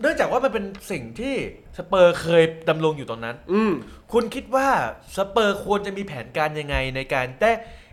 [0.02, 1.34] เนื่องจากว่ามันเป็นสิ่งที่
[1.78, 3.72] สเปอร์เคยดำรงอยู่ตรงนั้น อืม
[4.12, 4.68] คุณคิดว่า
[5.16, 7.50] สเปอร์ควรจะมีแผนการยังไงในการได้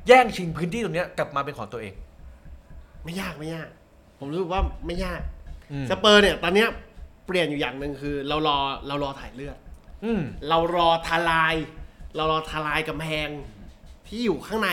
[0.07, 1.93] แย่งชิงพื้นที่ตรงเนี้ยกลับมาเป็นของตัวเอง
[3.03, 3.69] ไม่ยากไม่ยาก
[4.19, 5.21] ผมรู้สึกว่าไม่ยาก
[5.71, 6.69] อืมสเปอร์เนี่ย ตอนเนี้ย
[7.27, 9.57] เปลี่ยนอยู่อย่างหนึ่งคือ เรารอเรารอถ่ายเลือด
[10.03, 11.55] อืมเรารอทลาย
[12.15, 13.27] เรารอทลายกำแพง
[14.07, 14.69] ที่อยู่ข้างใน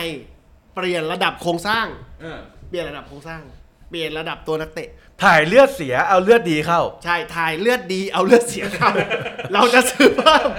[0.75, 1.87] เปลี่ยนระดับโครงสร้าง
[2.21, 3.41] เออ เปลี่ยนระดับโครงสร้าง
[3.89, 4.89] เปลี่ยนระดับตัวนักเตะ
[5.23, 8.91] ถ่ายเลือดเสียเอาเลือดดีเข้า ใช่ถ่ายเลือดดีเอาเลือดเสียเข้า
[9.53, 10.49] เราจะซื้อเพิ่ม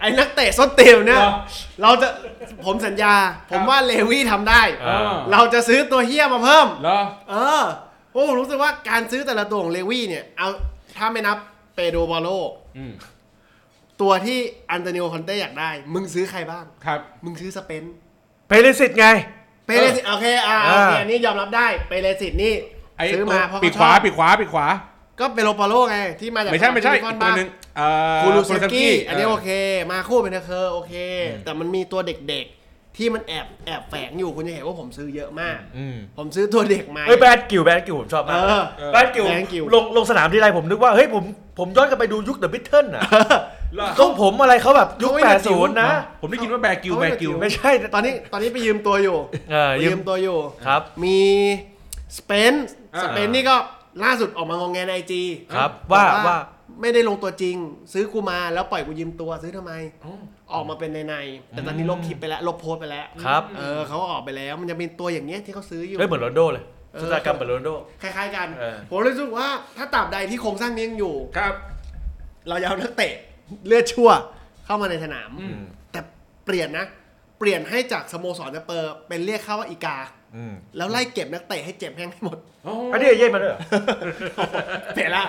[0.00, 1.32] ไอ้นักเตะส้นเตียวเนี่ยเหรอ
[1.82, 2.08] เราจะ
[2.64, 3.14] ผมสัญญา
[3.50, 7.62] ผมว่าเลวี่ทำได้ อ่า เราจะซื้อตัวเฮี้ยมาเพิ่ม เหรอ เออ
[8.10, 10.48] เพราะผมรู้สึกว่าการซื้อแต่ละตัวของเลวี่เนี่ย เอา
[10.96, 11.36] ถ้าไม่นับ
[11.74, 12.28] เปโดบอโล
[12.78, 12.92] อืม
[14.00, 14.38] ตัวที่
[14.70, 17.82] อันโตนิโอคอนเต้อยากได้ มึงซื้อใครบ้าง ครับ มึงซื้อสเปน
[18.48, 19.06] เพลิสิตไง
[19.68, 22.54] เปเรสิตโอเคอ่าอ่าโอเคอันนี้ยอมรับได้เปเรสิตนี่
[22.96, 24.66] ไอ้ซื้อตัวมาเพราะปีกเขขวาชอบปีกขวาปีกขวา
[25.20, 29.48] ก็เปโลปาโลไงที่มาจากไม่ใช่ไม่ใช่ซิลิอีคอนกตัวบ้างหนึ่งเอ่อคูรูเซคูรูกี้อันนี้เโอเค
[29.90, 30.94] มาคู่เป็นเทเคอร์โอเค
[31.44, 38.36] แต่มันมีตัวเด็กๆ ที่มันแอบแอบแฝงอยู่คุณจะเห็นว่าผมซื้อเยอะมาก อืม ผมซื้อตัวเด็กมา เฮ้ยแบดกิวแบดกิวผมชอบมาก
[38.78, 41.24] เออไบรอันกิลไบรอันกิล ลงลงสนามทีไรผมนึกว่า เฮ้ยผม
[41.58, 43.02] ผมย้อนกลับไปดูยุค The Beatles น่ะ
[43.74, 49.16] เหรอ ต้องผมอะไรเขาแบบยุคเขาไม่ได้จิ๋ว 80 นะ ผมได้ยินว่าแบร์กิวเขาแบไม่ร์กิวจิ๋วไม่ใช่ตอนนี้ตอนนี้ไปยืมตัวอยู่
[49.50, 51.20] เออไปยืยืมมตัวอยู่ ครับ มี
[52.18, 52.54] สเปนซ์
[52.94, 53.56] อ่า สเปนซ์นี่ก็
[54.04, 55.22] ล่าสุดออกมางองแงในไอจี
[55.54, 56.38] ครับว่าว่า
[56.80, 57.56] ไม่ได้ลงตัวจริง
[57.92, 59.72] ซื้อกูมาแล้วปล่อยกูยืมตัวซื้อทำไม
[60.52, 67.70] ออกมาเป็นในในๆแต่ตอนนี้ลบคลิปไปแล้วลบโพสต์ไปแล้วครับ เออเขาออกไปแล้วมันจะเป็นตัวอย่างเงี้ยที่เขาซื้ออยู่ เฮ้ยเหมือนโรนัลโดเลยเออสตากรรมเหมือนโรนลโด
[68.02, 71.54] คล้าย ๆ กัน เออ ผมรู้สึกว่าถ้าตราบใดที่โครงสร้างนี้ยังอยู่ ครับ
[72.48, 73.12] เราจะเอานักเตะ
[73.66, 74.10] เลือดชั่ว
[74.64, 75.58] เข้ามาในสนาม อืม
[75.92, 76.00] แต่
[76.46, 76.86] เปลี่ยนนะ
[77.38, 79.98] เปลี่ยนให้จากสโมสรสเปอร์เป็นเรียกเข้าว่าอีกา
[80.36, 82.38] อืมแล้วไล่เก็บนักเตะให้เจ็บแห้งให้หมด
[82.92, 83.60] อันนี้เย่มาด้วยเหรอ
[84.94, 85.24] เปลี่ยนละ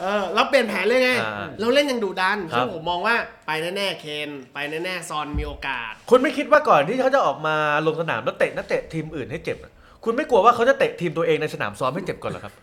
[0.00, 3.14] เออแล้วเปลี่ยนแผนเลยไงอ่าเราเล่นยังดุดันครับ ซึ่งผมมองว่า
[3.46, 7.54] ไปแน่ๆเคนไปแน่ๆซอนมีโอกาส คุณไม่คิดว่าก่อนที่เขาจะออกมา
[7.86, 9.72] ลงสนามแล้วเตะนักเตะทีมอื่นให้เจ็บอะ
[10.04, 12.54] คุณไม่กลัวว่าเขาจะเตะทีมตัวเองในสนามซ้อมให้เจ็บก่อนเหรอครับ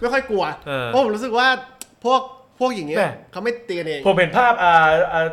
[0.00, 1.48] ไม่ค่อยกลัว เออ เพราะผมรู้สึกว่า
[2.04, 2.20] พวก
[2.58, 4.74] พวกอย่างเงี้ยแม่เขาไม่เตียนเอง ผมเห็นภาพอ่า
[5.12, 5.26] อ่า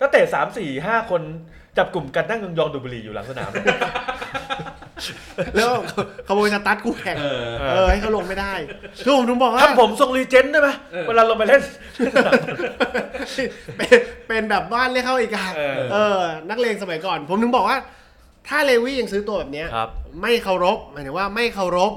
[0.00, 1.22] นักเตะสามสี่ห้าคน
[1.76, 3.50] จับกลุ่มกันนั่งยองๆดูดบุหรี่อยู่หลังสนาม
[5.56, 5.70] แล้ว
[6.28, 8.52] ขโมยสตาร์ทกูแข่งเออ เออให้เขาลงไม่ได้
[9.04, 11.62] คือผมถึงบอกว่าถ้าผมทรงรีเจนต์ได้ไหมเออ เวลาลงไปเล่น
[13.76, 16.18] เป็นเป็นแบบบ้านเรียกเข้าอีกอะเออ เออ
[16.50, 17.78] นักเลงสมัยก่อน ผมถึงบอกว่า
[18.48, 19.88] ถ้าเลวี่ยังซื้อตัวแบบเนี้ยครับ
[20.22, 21.92] ไม่เคารพหมายถึงว่าไม่เคารพ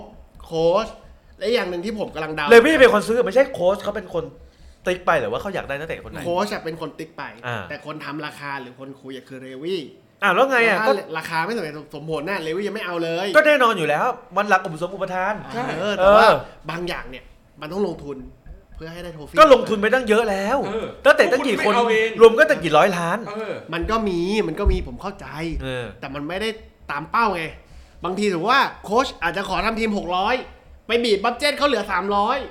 [0.45, 0.87] โค้ช
[1.39, 4.23] และอย่างหนึ่งที่ผมกำลังเดาเลยพี่เป็นคนซื้อไม่ใช่โค้ชเขาเป็นคน
[4.88, 9.82] ติ๊กไปหรือว่าเขาอยากได้นักเตะคนไหน โค้ชอะเป็นคนติ๊กไป อ่า แต่คนทำราคาหรือคนคุยอะคือเลวี่
[10.24, 14.06] อะแล้วไงอะถ้าก็ราคาไม่สมเหตุสมผลน่ะเลวี่ยังไม่เอาเลยก็แน่นอนอยู่แล้ว
[14.38, 15.34] มันหลักอุปสมอุปทาน
[15.80, 16.38] เออแต่ว่าเออ
[16.69, 17.24] บางอย่างเนี่ย
[17.62, 18.17] มันต้องลงทุน
[18.76, 25.28] เพื่อให้ได้ trophy ก็ลงทุนไปตั้งเยอะแล้วเออตั้งแต่ตั้งกี่คน พวกคุณไม่เอาเอง รวมก็ตั้งกี่ร้อยล้าน เออ มันก็มีมันก็มีผมเข้าใจ
[25.63, 26.50] เออ แต่มันไม่ได้
[26.91, 27.43] ตามเป้าไง
[28.06, 29.91] บางทีถือว่าโค้ชอาจจะขอทำทีม
[30.38, 31.84] 600 ไปบีบ budget เขาเหลือ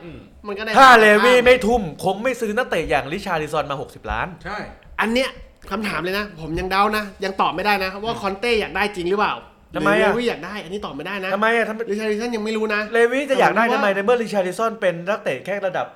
[0.04, 4.58] อืม300 มันก็ได้ถ้าเลวี่ไม่ทุ่ม คงไม่ซื้อนักเตะอย่างริชาริซอนมา 60 ล้าน ใช่
[5.00, 5.30] อันเนี้ย
[5.70, 9.34] คำถามเลยนะ ผมยังเดานะ ยังตอบไม่ได้นะ ว่าคอนเต้อยากได้จริงหรือเปล่า
[9.74, 15.86] ทำไมหรืออะเลวี่อยากได้ อันนี้ตอบไม่ได้นะทำไมอะทำไมริชาริสันยังไม่รู้นะเลวี่จะอยากได้ผมว่าทำไมในเมื่อริชาริซอนเป็นนักเตะแค่ระดับ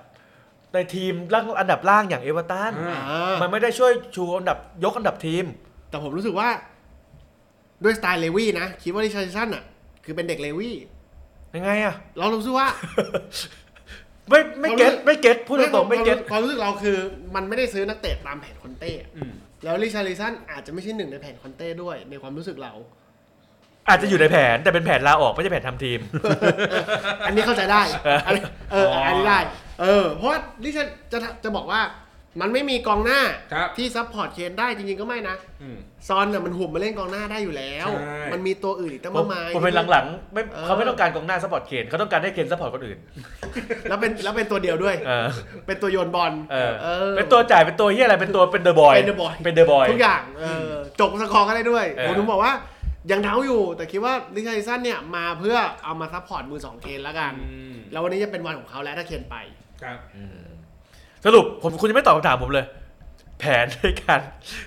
[0.75, 5.45] ในทีมล่างอันดับล่างอย่างเอเวอร์ตันอ่าอ่ามันไม่ได้ช่วยชูอันดับยกอันดับทีม
[5.89, 6.49] แต่ผมรู้สึกว่า
[7.85, 9.63] ด้วยสไตล์เลวี่นะคิดว่าริชาริสันอะ
[10.05, 10.77] คือเป็นเด็กเลวี่
[11.55, 12.67] ยังไงอะเรารู้สึกว่า
[14.31, 16.99] ไม่ไม่ get ไม่ get พูดตรงๆไม่ get ความรู้สึกเราคือ
[17.35, 19.33] มันไม่ได้ซื้อนักเตะตามแผนคอนเต้อะอืม
[19.65, 22.73] แล้วริชาริสันอาจจะไม่ใช่หนึ่งในแผนคอนเต้ด้วย ในความรู้สึกเรา
[23.89, 26.01] อาจจะอยู่ในแผนแต่เป็นแผนลาออกไม่ใช่แผนทำทีม
[27.27, 29.39] อันนี้เข้าใจได้ เอออันนี้เอออันนี้ได้
[29.81, 31.81] เออ เพราะว่าริชาจะจะบอกว่า
[32.41, 33.21] มันไม่มีกองหน้า
[33.53, 42.99] ครับที่ support เคนได้จริงๆก็ไม่นะอืม ซอนเนี่ยมันหุบมาเล่นกองหน้าได้อยู่แล้ว ใช่ มันมีตัวอื่นอีกตั้งผมมากมาย ผมเป็นหลังๆไม่เออ เขาไม่ต้องการกองหน้า support เคนเขาต้องการให้เคน support คนอื่น
[43.89, 45.29] แล้วเป็นแล้วเป็นตัวเดียวด้วย เออ
[45.67, 52.53] เป็นตัวโยนบอลเออเออเป็นตัวจ่ายเป็นตัวเฮียอะไรเป็นตัวเป็นเดอะบอยเป็น The Boy เป็นเดอะบอย ทุกอย่างเออจบสกอร์ก็ได้ด้วยเออ ผมถึงบอกว่า
[53.11, 59.37] ยังเท้าอยู่ แต่คิดว่าริชาริสันเนี่ยมาเพื่อเอามา support มือสองเคนแล้วกัน อืมแล้ววันนี้จะเป็นวันของเขาแล้วถ้าเคนไป
[59.83, 59.99] ครับ
[61.25, 62.67] สรุปผมคุณยังไม่ตอบคำถามผมเลย
[63.41, 64.21] แผนในการ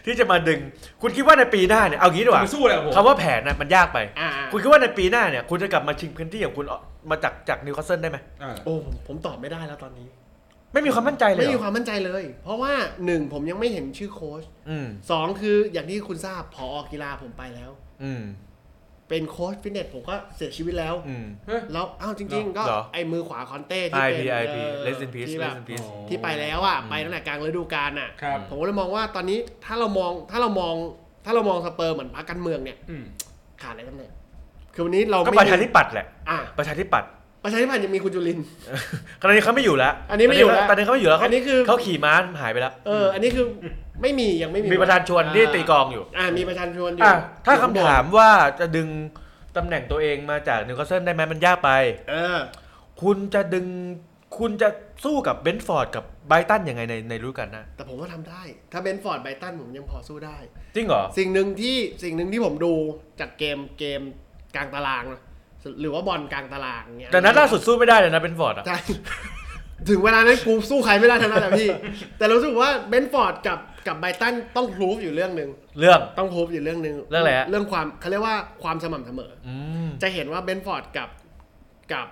[0.05, 0.59] ที่จะมาดึง
[1.01, 10.07] คุณคิดว่าในปีหน้าเนี่ยเอางี้ดีกว่ามาสู้เลยกับผมคำว่าแผนนะมันยากไป อ่าคุณคิดว่าในปีหน้าเนี่ย คุณจะกลับมาชิงพื้นที่ของคุณออกมาจากจากนิวคาสเซิลได้ไหมอ่า โอ้ผมผมตอบไม่ได้แล้วตอนนี้
[10.73, 12.73] ไม่มีความมั่นใจเลยไม่มีความมั่นใจเลยเหรอ เพราะว่า
[13.05, 17.71] หนึ่งผมยังไม่เห็นชื่อโค้ชอืม สองคืออย่างที่คุณทราบผอ.กีฬาผมไปแล้ว
[18.03, 18.21] อืม
[19.09, 21.25] เป็นโค้ชฟิตเนสผมก็เสียชีวิตแล้ว อืม
[21.73, 28.39] แล้วอ้าวจริง ๆ ก็เหรอไอ้มือขวาคอนเต้ที่เป็น RIP RIP เอ่อ rest in peace ที่แบบ rest in peace ที่ไปแล้วอะอืมไปตั้งแต่กลางฤดูกาลอะ ครับ
[28.49, 30.73] ผมก็เลยมองว่าตอนนี้ถ้าเรามองถ้าเรามอง
[31.25, 33.03] ถ้าเรามองสเปอร์เหมือนพรรคการเมืองเนี่ย อืม
[33.61, 34.11] ขาดอะไรกันเนี่ย
[34.73, 37.09] คือวันนี้เราก็ไม่ประชาธิปัตย์แหละ อะประชาธิปัตย์
[37.43, 38.45] ประชาธิปัตย์ยังมีคุณจุลินทร์
[39.21, 43.45] ตอนนี้เขาไม่อยู่แล้วอันนี้ไม่อยู่แล้วตอนนี้เขาไม่อยู่แล้วอันนี้คือ เขาขี่ม้าหายไปแล้ว เออ อันนี้คือ
[44.01, 48.89] ไม่มียังไม่มีมีประธานชวนที่ตีกลองอยู่อ่ามีประธานชวนอยู่อะถ้าคำถามว่าจะดึง
[49.57, 51.69] ตำแหน่งตัวเองมาจากนิวคาสเซิลได้ไหมมันยากไป
[52.09, 52.37] เออ
[53.01, 53.65] คุณจะดึง
[54.39, 54.69] คุณจะ
[55.05, 60.37] สู้กับเบรนท์ฟอร์ดกับไบรตันยังไงในในฤดูกาลหน้าแต่ผมว่าทำได้ ถ้าเบรนท์ฟอร์ดไบรตันผมยังพอสู้ได้
[60.75, 62.73] จริงเหรอ สิ่งหนึ่งที่สิ่งหนึ่งที่ผมดู
[63.19, 64.01] จากเกมเกม
[64.55, 65.21] กลางตารางนะ
[65.81, 68.77] หรือว่าบอลกลางตารางเงี้ยแต่นัดล่าสุดสู้ไม่ได้เลยนะเบรนท์ฟอร์ดอะ ใช่
[69.89, 71.69] ถึงเวลานั้นกูสู้ใครไม่ได้ทั้งนั้นแหละพี่
[72.17, 79.55] แต่รู้สึกว่าเบรนท์ฟอร์ดกับ กับไบรตันต้อง prove อยู่เรื่องหนึ่งเรื่อง ต้อง prove อยู่เรื่องหนึ่งเรื่องอะไรฮะ เรื่องความเขาเรียกว่าความสม่ำเสมอ อื
[79.87, 81.09] มจะเห็นว่าเบรนท์ฟอร์ดกับ
[81.93, 82.07] กับ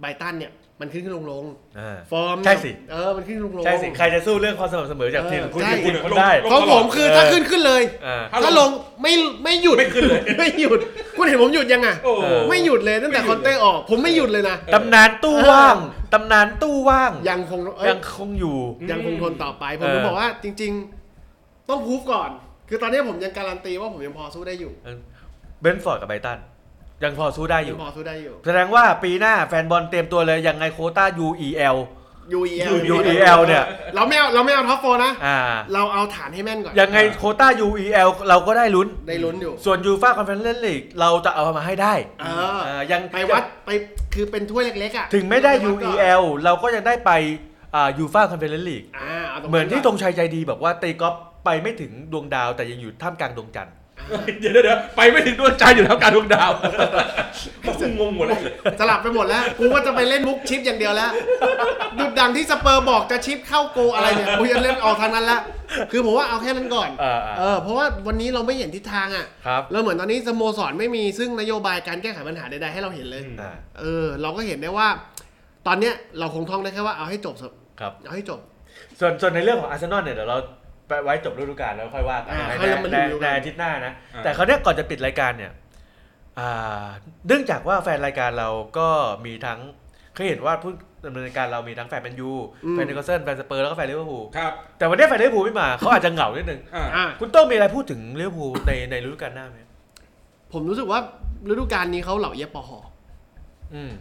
[0.00, 0.52] ไบรตันเนี่ย
[0.82, 1.44] มันขึ้นขึ้นลงลง
[1.78, 8.70] อ่า ฟอร์มใช่สิ เออมันขึ้นขึ้นลงลง ใช่สิ ใครจะสู้เรื่องความสม่ำเสมอจากทีมเออคุณใช่คุณคนได้ลงของผมคือเออถ้าขึ้นขึ้นเลย อ่า ถ้าลง
[9.02, 9.12] ไม่
[9.44, 10.78] ไม่หยุดไม่ขึ้นเลย ไม่หยุด
[11.16, 15.76] คุณเห็นผมหยุดยังอะโอ้เออไม่หยุดเลยตั้งแต่คอนเต้ออก ผมไม่หยุดเลยนะ ตำนานตู้ว่าง
[16.12, 18.56] ตำนานตู้ว่าง ยังคงเอ้ยยังคงอยู่
[18.90, 20.97] ยังคงทนต่อไป ผมเออถึงบอกว่าจริง ๆ
[21.70, 22.30] ต้องพูฟก่อน
[22.68, 24.72] คือตอนนี้ผมยังการันตีว่าผมยังพอสู้ได้อยู่
[25.60, 26.38] เบรนท์ฟอร์ดกับไบรตัน
[27.04, 31.76] ยังพอสู้ได้อยู่ ยังพอสู้ได้อยู่ แสดงว่าปีหน้าแฟนบอลเตรียมตัวเลยยังไงโควต้า UEL
[32.38, 35.38] UEL UEL เนี่ย เราไม่เอาเราไม่เอา top four นะ อ่า
[35.74, 42.26] เราเอาฐานให้แม่นก่อนยังไงโควต้า UEL เราก็ได้ลุ้น ได้ลุ้นอยู่ ส่วนยูฟ่าคอนเฟอเรนซ์ลีกเราจะเอามาให้ได้เอ
[42.56, 43.70] อ อ่ายังไปวัดไป
[44.14, 47.10] คือเป็นถ้วยเล็กๆอะถึงไม่ได้ปวัก่อน UEL เราก็ยังได้ไป
[47.74, 51.14] อ่ายูฟ่าคอนเฟอเรนซ์ลีกอ่าาตรงเหมือนที่ธก่งชัยใจดีบอกว่าตีกอล์ฟ
[51.48, 53.74] ไปไม่ถึงดวงดาวแต่ยังอยู่ท่ามกลางดวงจันทร์
[54.40, 56.50] เดี๋ยวเดี๋ยวเดี๋ยวไปไม่ถึงดวงใจอยู่แล้วการดวงดาว
[57.62, 58.40] พวกคุณงงหมดเลย
[58.80, 61.10] สลับไปหมดแล้ว กูว่าจะไปเล่นมุกชิปอย่างเดียวแล้ว
[61.98, 65.40] ดุดดังที่สเปอร์บอกจะชิปเข้า goal อะไรเนี่ยกูจะเล่นออกทางนั้นละ
[65.92, 74.88] คือผมว่าเอาแค่นั้นก่อนอ่าเออเพราะว่าวันนี้เราไม่เห็นทิศทางอะครับแล้วเหมือนตอนนี้สโมสรไม่มีซึ่งนโยบายการแก้ไขปัญหาใดๆให้เราเห็นเลยอืมอ่าเออ เราก็เห็นได้ว่า
[75.66, 78.40] ตอนเนี้ยเราคงท่องได้แค่ว่าเอาให้จบเถอะครับเอาให้จบ
[79.00, 80.38] ส่วนส่วนในเรื่องของอาร์เซนอลเนี่ยเดี๋ยวเรา
[80.88, 85.52] ไปไว้จบฤดูกาลแล้วค่อยว่ากันอ่าในค่อยแล้วมาในรีวิวกันในอาทิตย์หน้านะ อ่า แต่เขาวเนี้ยก่อนจะปิดรายการเนี่ย
[86.38, 86.86] อ่า
[87.26, 88.48] เนื่องจากว่าแฟนรายการเรา
[88.78, 88.88] ก็
[89.26, 89.60] มีทั้ง
[90.14, 90.72] เคยเห็นว่าผู้
[91.06, 92.30] ดำเนินรายการเรามีทั้งแฟนแมนยู
[92.64, 99.60] อืม แฟนอาร์เซนอลแฟนสเปอร์แล้วก็แฟนลิเวอร์พูลครับแต่วันนี้แฟนลิเวอร์พูลไม่มาเขาอาจจะเหงานิดนึง อ่าอะคุณโต้องมีอะไรพูดถึงลิเวอร์พูลในในฤดูกาลหน้าไหม
[100.52, 101.00] ผมรู้สึกว่า
[101.48, 102.78] ฤดูกาลนี้เขาเหล่าเอียบปอหอ
[103.74, 103.92] อืม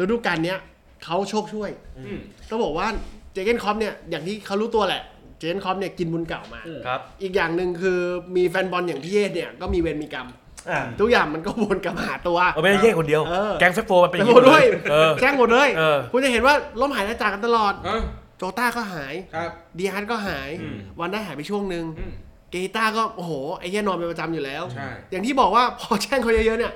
[0.00, 0.58] ฤดูกาลเนี้ย
[1.04, 2.86] เขาโชคช่วย อืม ต้องบอกว่า
[3.32, 5.02] เจเกนคอปเนี่ยอย่างที่เขารู้ตัวแหละ
[5.42, 7.98] เจเกนคอปเนี่ยกินบุญเก่ามาอืมครับอีกอย่างหนึ่งคือ
[8.36, 10.28] มีแฟนบอลอย่างพี่เยศเนี่ยก็มีเวรมีกรรม
[10.70, 18.02] อ่าทุกอย่างมันก็วนกลับมาหาตัว เอาไม่ได้แย่คนเดียว เออ แก๊งเฟฟโฟมันเป็นอแต่ย่างหมนี้ดด้วยเออ แจ้งหมดเลยเออ คุณจะเห็นว่าล้มหายตายจากกันตลอด เออ
[18.38, 22.12] โจต้าก็หาย ครับ ดีอาร์ตก็หาย อืม วันได้หายไปช่วงหนึ่งอืม
[22.50, 26.72] เกต้าก็โอ้โห ไอ้เหี้ยนอนเป็นประจำอยู่แล้ว ใช่ อย่างที่บอกว่าพอแช่งเขาเยอะๆเนี่ย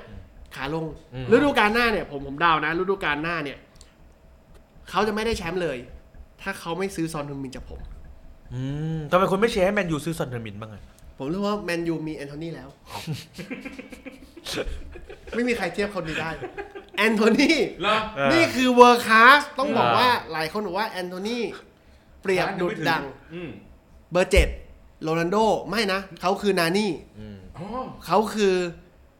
[0.55, 3.57] ขาลงอืม ฤดูกาลหน้าเนี่ย ผมผมเดานะฤดูกาลหน้าเนี่ย
[4.89, 5.77] เขาจะไม่ได้แชมป์เลย
[6.41, 7.79] ถ้าเขาไม่ซื้อซอนฮึงมินจากผม
[8.53, 8.61] อื
[8.95, 10.83] มทำไมคุณไม่เชียร์ให้แมนยูซื้อซอนเทอร์มินบ้างอะ
[11.17, 12.69] ผมรู้ว่าแมนยูมีแอนโทนีแล้ว
[15.35, 16.29] ไม่มีใครเทียบเขานี้ได้
[16.97, 17.49] แอนโทนี
[17.81, 21.39] เหรอเออนี่คือ world class ต้องบอกอ่าว่าหลายคนบอกว่าแอนโทนี
[22.21, 23.49] เปรียบดุดดัง อืม
[24.11, 24.47] เบอร์เจ็ด
[25.03, 25.37] โรนัลโด
[25.69, 27.65] ไม่นะ เขาคือนานี่อืมอ๋อ
[28.05, 28.53] เขาคือ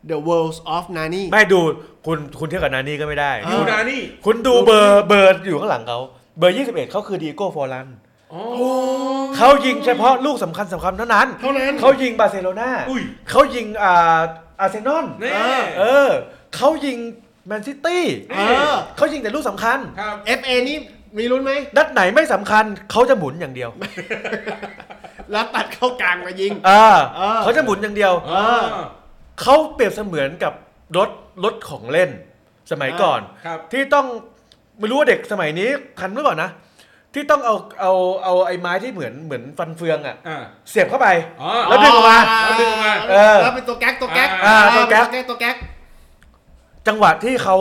[0.10, 1.60] the world of Nani ไม่ดู
[2.06, 6.00] คุณคุณเทียบกับนานี่ก็ไม่ได้ เอยูอนานี่ คุณดูเบอร์เบอร์อยู่ข้างหลังเขา
[6.38, 7.88] เบอร์ 21 เขาคือดิเอโก้ฟอร์ลัน
[8.34, 8.44] อ๋อ
[9.38, 14.20] เขายิงเฉพาะลูกสำคัญสำคัญเท่านั้น เท่านั้นเขายิงบาร์เซโลนาอุ้ย เขายิงอ่า
[14.60, 16.10] อาร์เซนอลนี่ เออเออ
[16.56, 16.98] เขายิง
[17.48, 20.78] แมนซิตี้เออ เขายิงแต่ลูกสำคัญ ครับ FA นี่
[21.18, 23.70] มีลุ้นไหมนัดไหนไม่สำคัญเขาจะหมุนอย่างเดียว
[25.32, 26.86] แล้วตัดเข้ากลางมายิงอ่า
[27.18, 28.64] เออ เขาจะหมุนอย่างเดียว เออ
[29.42, 30.54] เขาเปรียบเสมือนกับ
[30.98, 31.10] รถ
[31.44, 32.10] รถของเล่น
[32.72, 34.08] สมัยก่อน ครับ ที่ต้อง
[34.80, 36.50] ไม่รู้ว่าเด็กสมัยนี้ทันหรือเปล่านะ
[37.18, 40.38] ที่ต้องเอาเอาเอาไอ้ไม้ที่เหมือนเหมือนฟันเฟืองอะอ่า
[40.70, 41.08] เสียบเข้าไป
[41.42, 45.56] อ๋อ แล้วดึงออกมา แล้วดึงออกมา เออแล้วเป็นตัวแก๊กตัวแก๊กอ่าตัวแก๊กตัวแก๊กตัวแก๊ก
[46.88, 47.56] จังหวะที่เขา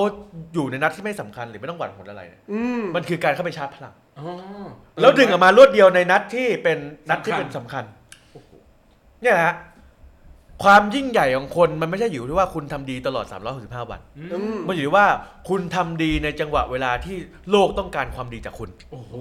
[0.54, 4.26] อยู่ในนัดที่ไม่สำคัญหรือไม่ต้องหวั่นผลอะไรเนี่ยอืมมันคือการเข้าไปชาร์จพลัง อ๋อ
[5.00, 6.78] แล้วดึงออกมารวดเดียวในนัดที่เป็น
[7.10, 7.84] นัดที่เป็นสำคัญ
[9.22, 9.54] เนี่ยนะฮะ
[10.62, 13.26] ความยิ่งใหญ่ของคนมันไม่ใช่อยู่ที่ว่าคุณทำดีตลอด
[13.58, 15.06] 365 วัน อือืมมมันอยู่ที่ว่า
[15.48, 17.16] คุณทำดีในจังหวะเวลาที่
[17.50, 19.14] โลกต้องการความดีจากคุณ โอ้โห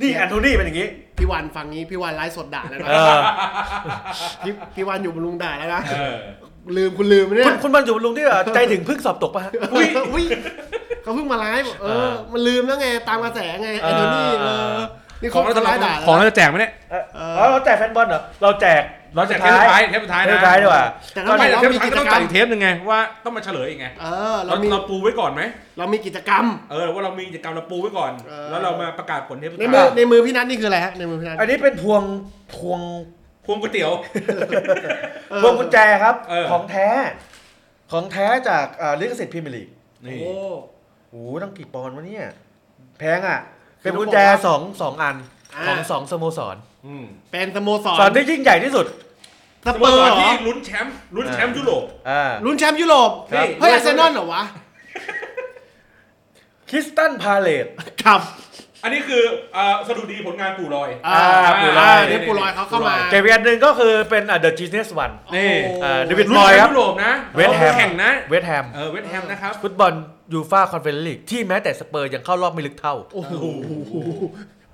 [0.00, 0.88] นี่แอนโทนีเป็นอย่างนี้
[1.18, 3.18] พี่วันฟังนี้พี่วันไลฟ์สดด่าแล้วนะเออ
[4.44, 6.16] พี่พี่วันอยู่บนลุงด่าแล้วนะ เออ
[6.76, 10.24] ลืมคุณลืมไหมเนี่คุยณคุณบรรจุลุงที่แบบใจถึงเพิ่งสอบตกปะฮะ อุ้ยอุ้ย
[11.02, 14.78] เขาเพิ่งมาไลฟ์เอเออ อ มันลืมแล้วไง ตามกระแสไงแอนโทนีเออ
[15.22, 18.82] นี่ขเขาองเราจะไลฟ์ด่าของแล้วเรานะจะแจกไหมเนี่ย เอออ๋อเราแจกแฟนบอลเหรอ เราแจก
[19.14, 25.42] เราแจกเทปสุดท้ายเทปสุดท้ายเทปนะสุดท้ายดีกว่า แต่ต้องบไม่อกเดี๋ยวว่าเทปมีสุดท้ายก็ต้องกิจกรจ่ารมยอีกเทปหนึ่งไงว่าต้องมาเฉลยอีกไงเออเราเรามีเราปูไว้ก่อนไหม
[25.78, 32.02] เรามีกิจกรรม เออว่าเรามีกิจกรรมเราปูไว้ก่อน เออ แล้วเรามาประกาศผลเทปสุดในมือท้ายในมือพี่นัทนี่คืออะไรฮะในมือพี่นัทอันนี้เป็นพวง
[32.54, 32.80] พวง
[33.46, 33.92] พวงก๋วยเตี๋ยว
[35.30, 36.88] เออพวงกุญแจครับเออ ของแท้
[37.92, 39.68] ของแท้จากอ่าลิขสิทธิ์พรีเมียร์ลีก
[40.02, 40.18] โอ้นี่
[41.10, 42.26] โอ้โหต้องกี่ปอนด์วะเนี่ย
[42.98, 43.40] แพงอะ
[43.82, 45.16] คือเป็นกุญแจต้องบอกว่าสองสองอัน
[45.56, 46.71] อ่า ของสองสโมสรอืม
[47.30, 48.86] เป็นสโมสรสอนที่ยิ่งใหญ่ที่สุด
[49.66, 54.42] สสเปโมอร์สรเหรที่อลุ้นแชมป์ลุ้นแชมป์ยุโรปอ่าลุ้นแชมป์ยุโรปครับเฮ้ยอาร์เซนอลเหรอวะ
[56.70, 57.66] คริสตันพาเลต
[58.04, 58.22] ครับ
[58.84, 59.22] อันนี้คือ
[59.54, 69.92] เอ่อสดุดีผลงานปู่ลอย อ่าอ่าปูลอยนี่ปูลอยเขาเข้ามาเกมอีกอันหนึ่งก็คือเป็นอ่า The Genius One นี่โอ้อ่าเดวิดลุ้นลอยแชครัมบป์ยุโรปนะเวสต์แฮมแข่งนะเวสต์แฮมเออเวสต์แฮมนะครับฟุตบอล
[70.32, 73.32] ยูฟาคอนเฟอเรนซ์ลีกที่แม้แต่สเปอร์ยังเข้ารอบไม่ลึกเท่าโอ้โห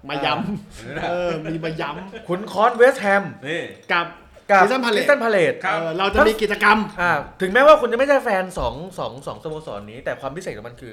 [0.09, 1.91] มาย้ำเออมีมาย้
[2.29, 4.07] ขุนคอนเวสต์แฮมนี่ำกับ
[4.51, 10.93] กับ Crystal Palace คริสตันพาเลต ครับ เออเราจะมีกิจกรรม อ่าถึงแม้ว่าคุณจะไม่ใช่แฟนสองสองสองสโมสรนี้ แต่ความพิเศษของมันคือ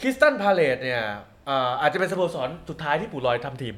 [0.00, 1.02] คริสตัลพาเลซเนี่ย
[1.48, 3.74] อ่าอาจจะเป็นสโมสรสุดท้ายที่ปู่ลอยทำทีม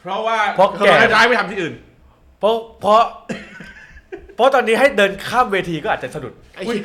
[0.00, 1.74] เพราะว่าเพราะแก่ย้ายไปทำที่อื่น
[2.40, 3.02] เพราะเพราะ
[4.36, 6.80] เพราะตอนนี้ให้เดินข้ามเวทีก็อาจจะสะดุด ไอ้เหี้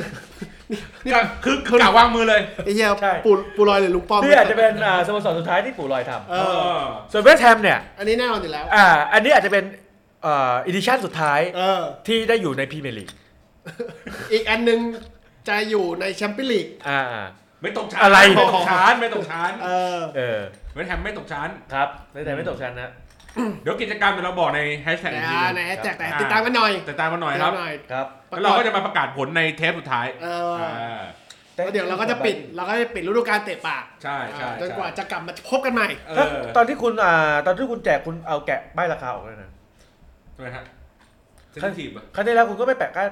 [1.11, 9.63] ยก็คือคือกล่าววางมือเลยไอ้เหี้ยใช่ ปูปูลอยหรือลุงป้อมที่อาจจะเป็นอ่าสโมสรสุดท้ายที่ปู่ลอยทเอเออ อำส่วนเวสต์แฮมเนี่ยอันนี้แน่นอนอยู่แล้ว อ่าอันนี้อาจจะเป็น
[10.25, 13.09] อ่า edition สุดท้ายเออ ที่ได้อยู่ในพรีเมียร์ลีก
[14.33, 14.79] อีกอันหนึง
[15.49, 17.01] จะอยู่ในแชมเปี้ยนลีก อ่า
[17.61, 20.39] ไม่ตกชั้นอะไร ไม่ตกชั้นไม่ตกชั้นเออ เออ
[20.73, 22.89] เวสต์แฮมไม่ตกชั้น ครับไม่แต่ไม่ตกชั้นนะ
[23.63, 31.01] เดี๋ยวกิจกรรมเดี๋ยวเราบอกในแฮชแท็กแต่อีกทีอ่าหในนึงแฮชแท็กแต่อ่าติดตามกันหน่อยติดตามมาหน่อยครับ ติดตามหน่อย ครับ แล้วเราก็จะมาประกาศผลในเทปสุดท้ายเอออ่า
[31.55, 39.49] แล้วเดี๋ยวเราก็จะปิดเราก็จะปิดฤดูกาลเตะปากใช่ใช่จนใช่กว่าจะกลับมาพบกันใหม่ เอถ้าอตอนที่คุณอ่าตอนที่คุณแจกคุณเอาแกะใบราคาออกเลยนะ
[40.35, 40.63] ทำไมฮะ
[41.51, 43.09] เซนซิทีฟอะครั้งที่แล้วคุณก็ไม่แปะก้าน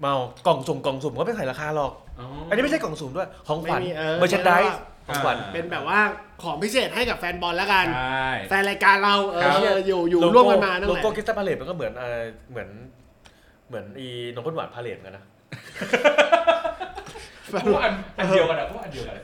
[0.00, 0.14] เมา
[0.46, 4.74] กล่องสุ่มกล่องสุ่มก็ไม่ใส่ราคาหรอกอ๋ออันนี้ไม่ใช่กล่องสุ่มด้วยของขวัญไม่มีเออเมอร์ชันดิส
[5.08, 6.00] ของขวัญเป็นแบบว่า
[6.42, 12.68] ของพิเศษให้กับแฟนบอลแล้วกัน ใช่ แฟนรายการเราเอครับ ออยู่อยู่โลโก้ร่วมกันมานั่นโลแหละโก้กิสตันพาเลตมันก็เหมือนเออเหมือน
[13.68, 15.24] เหมือนอีนมข้นหวานพาเลตกันนะ
[17.52, 19.16] พวกอันอันเดียวกันอะพวกอันเดียวกัน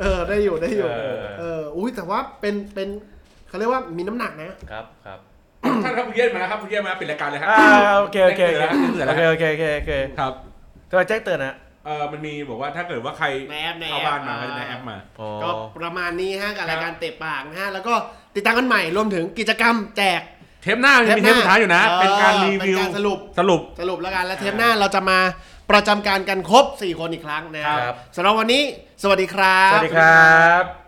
[0.00, 2.88] เออได้อยู่ได้อยู่เออ เอออุ้ยแต่ว่าเป็นเป็น
[3.48, 5.18] เขาเรียกว่ามีน้ำหนักนะครับครับ
[5.84, 7.68] ท่านครับคุณเย็นมาแล้วครับคุณเย็นมาปิดรายการเลยครั อ่า
[7.98, 8.64] โอเคโอเคโอเค
[8.94, 10.32] เตือนแล้ว โอเคโอเคโอเคโอเคครับ
[10.92, 11.54] ก็แจ้งเตือนนะ
[11.86, 17.94] เออมันมีบอกว่าถ้าเกิดว่าใครในแอปในแอปเข้าบ้านมาอ่าก็จะได้แอปมา อ๋อ ก็ประมาณนี้ฮะกับครับรายการเตะปากนะฮะแล้วก็
[18.36, 20.20] ติดตามกันใหม่รวมถึงกิจกรรมแจก
[20.62, 25.18] เทปหน้ายังมีเทปสุดท้ายอยู่นะเออเป็นการรีวิวเป็นการสรุป สรุป สรุปแล้วกันและเทปหน้าเราจะมา
[25.70, 28.62] ประจำการกันครบ 4 คนอีกครั้งนะคครัรับบสำหรับวันนี้
[29.02, 30.83] สวัสดีครับ สวัสดีครับ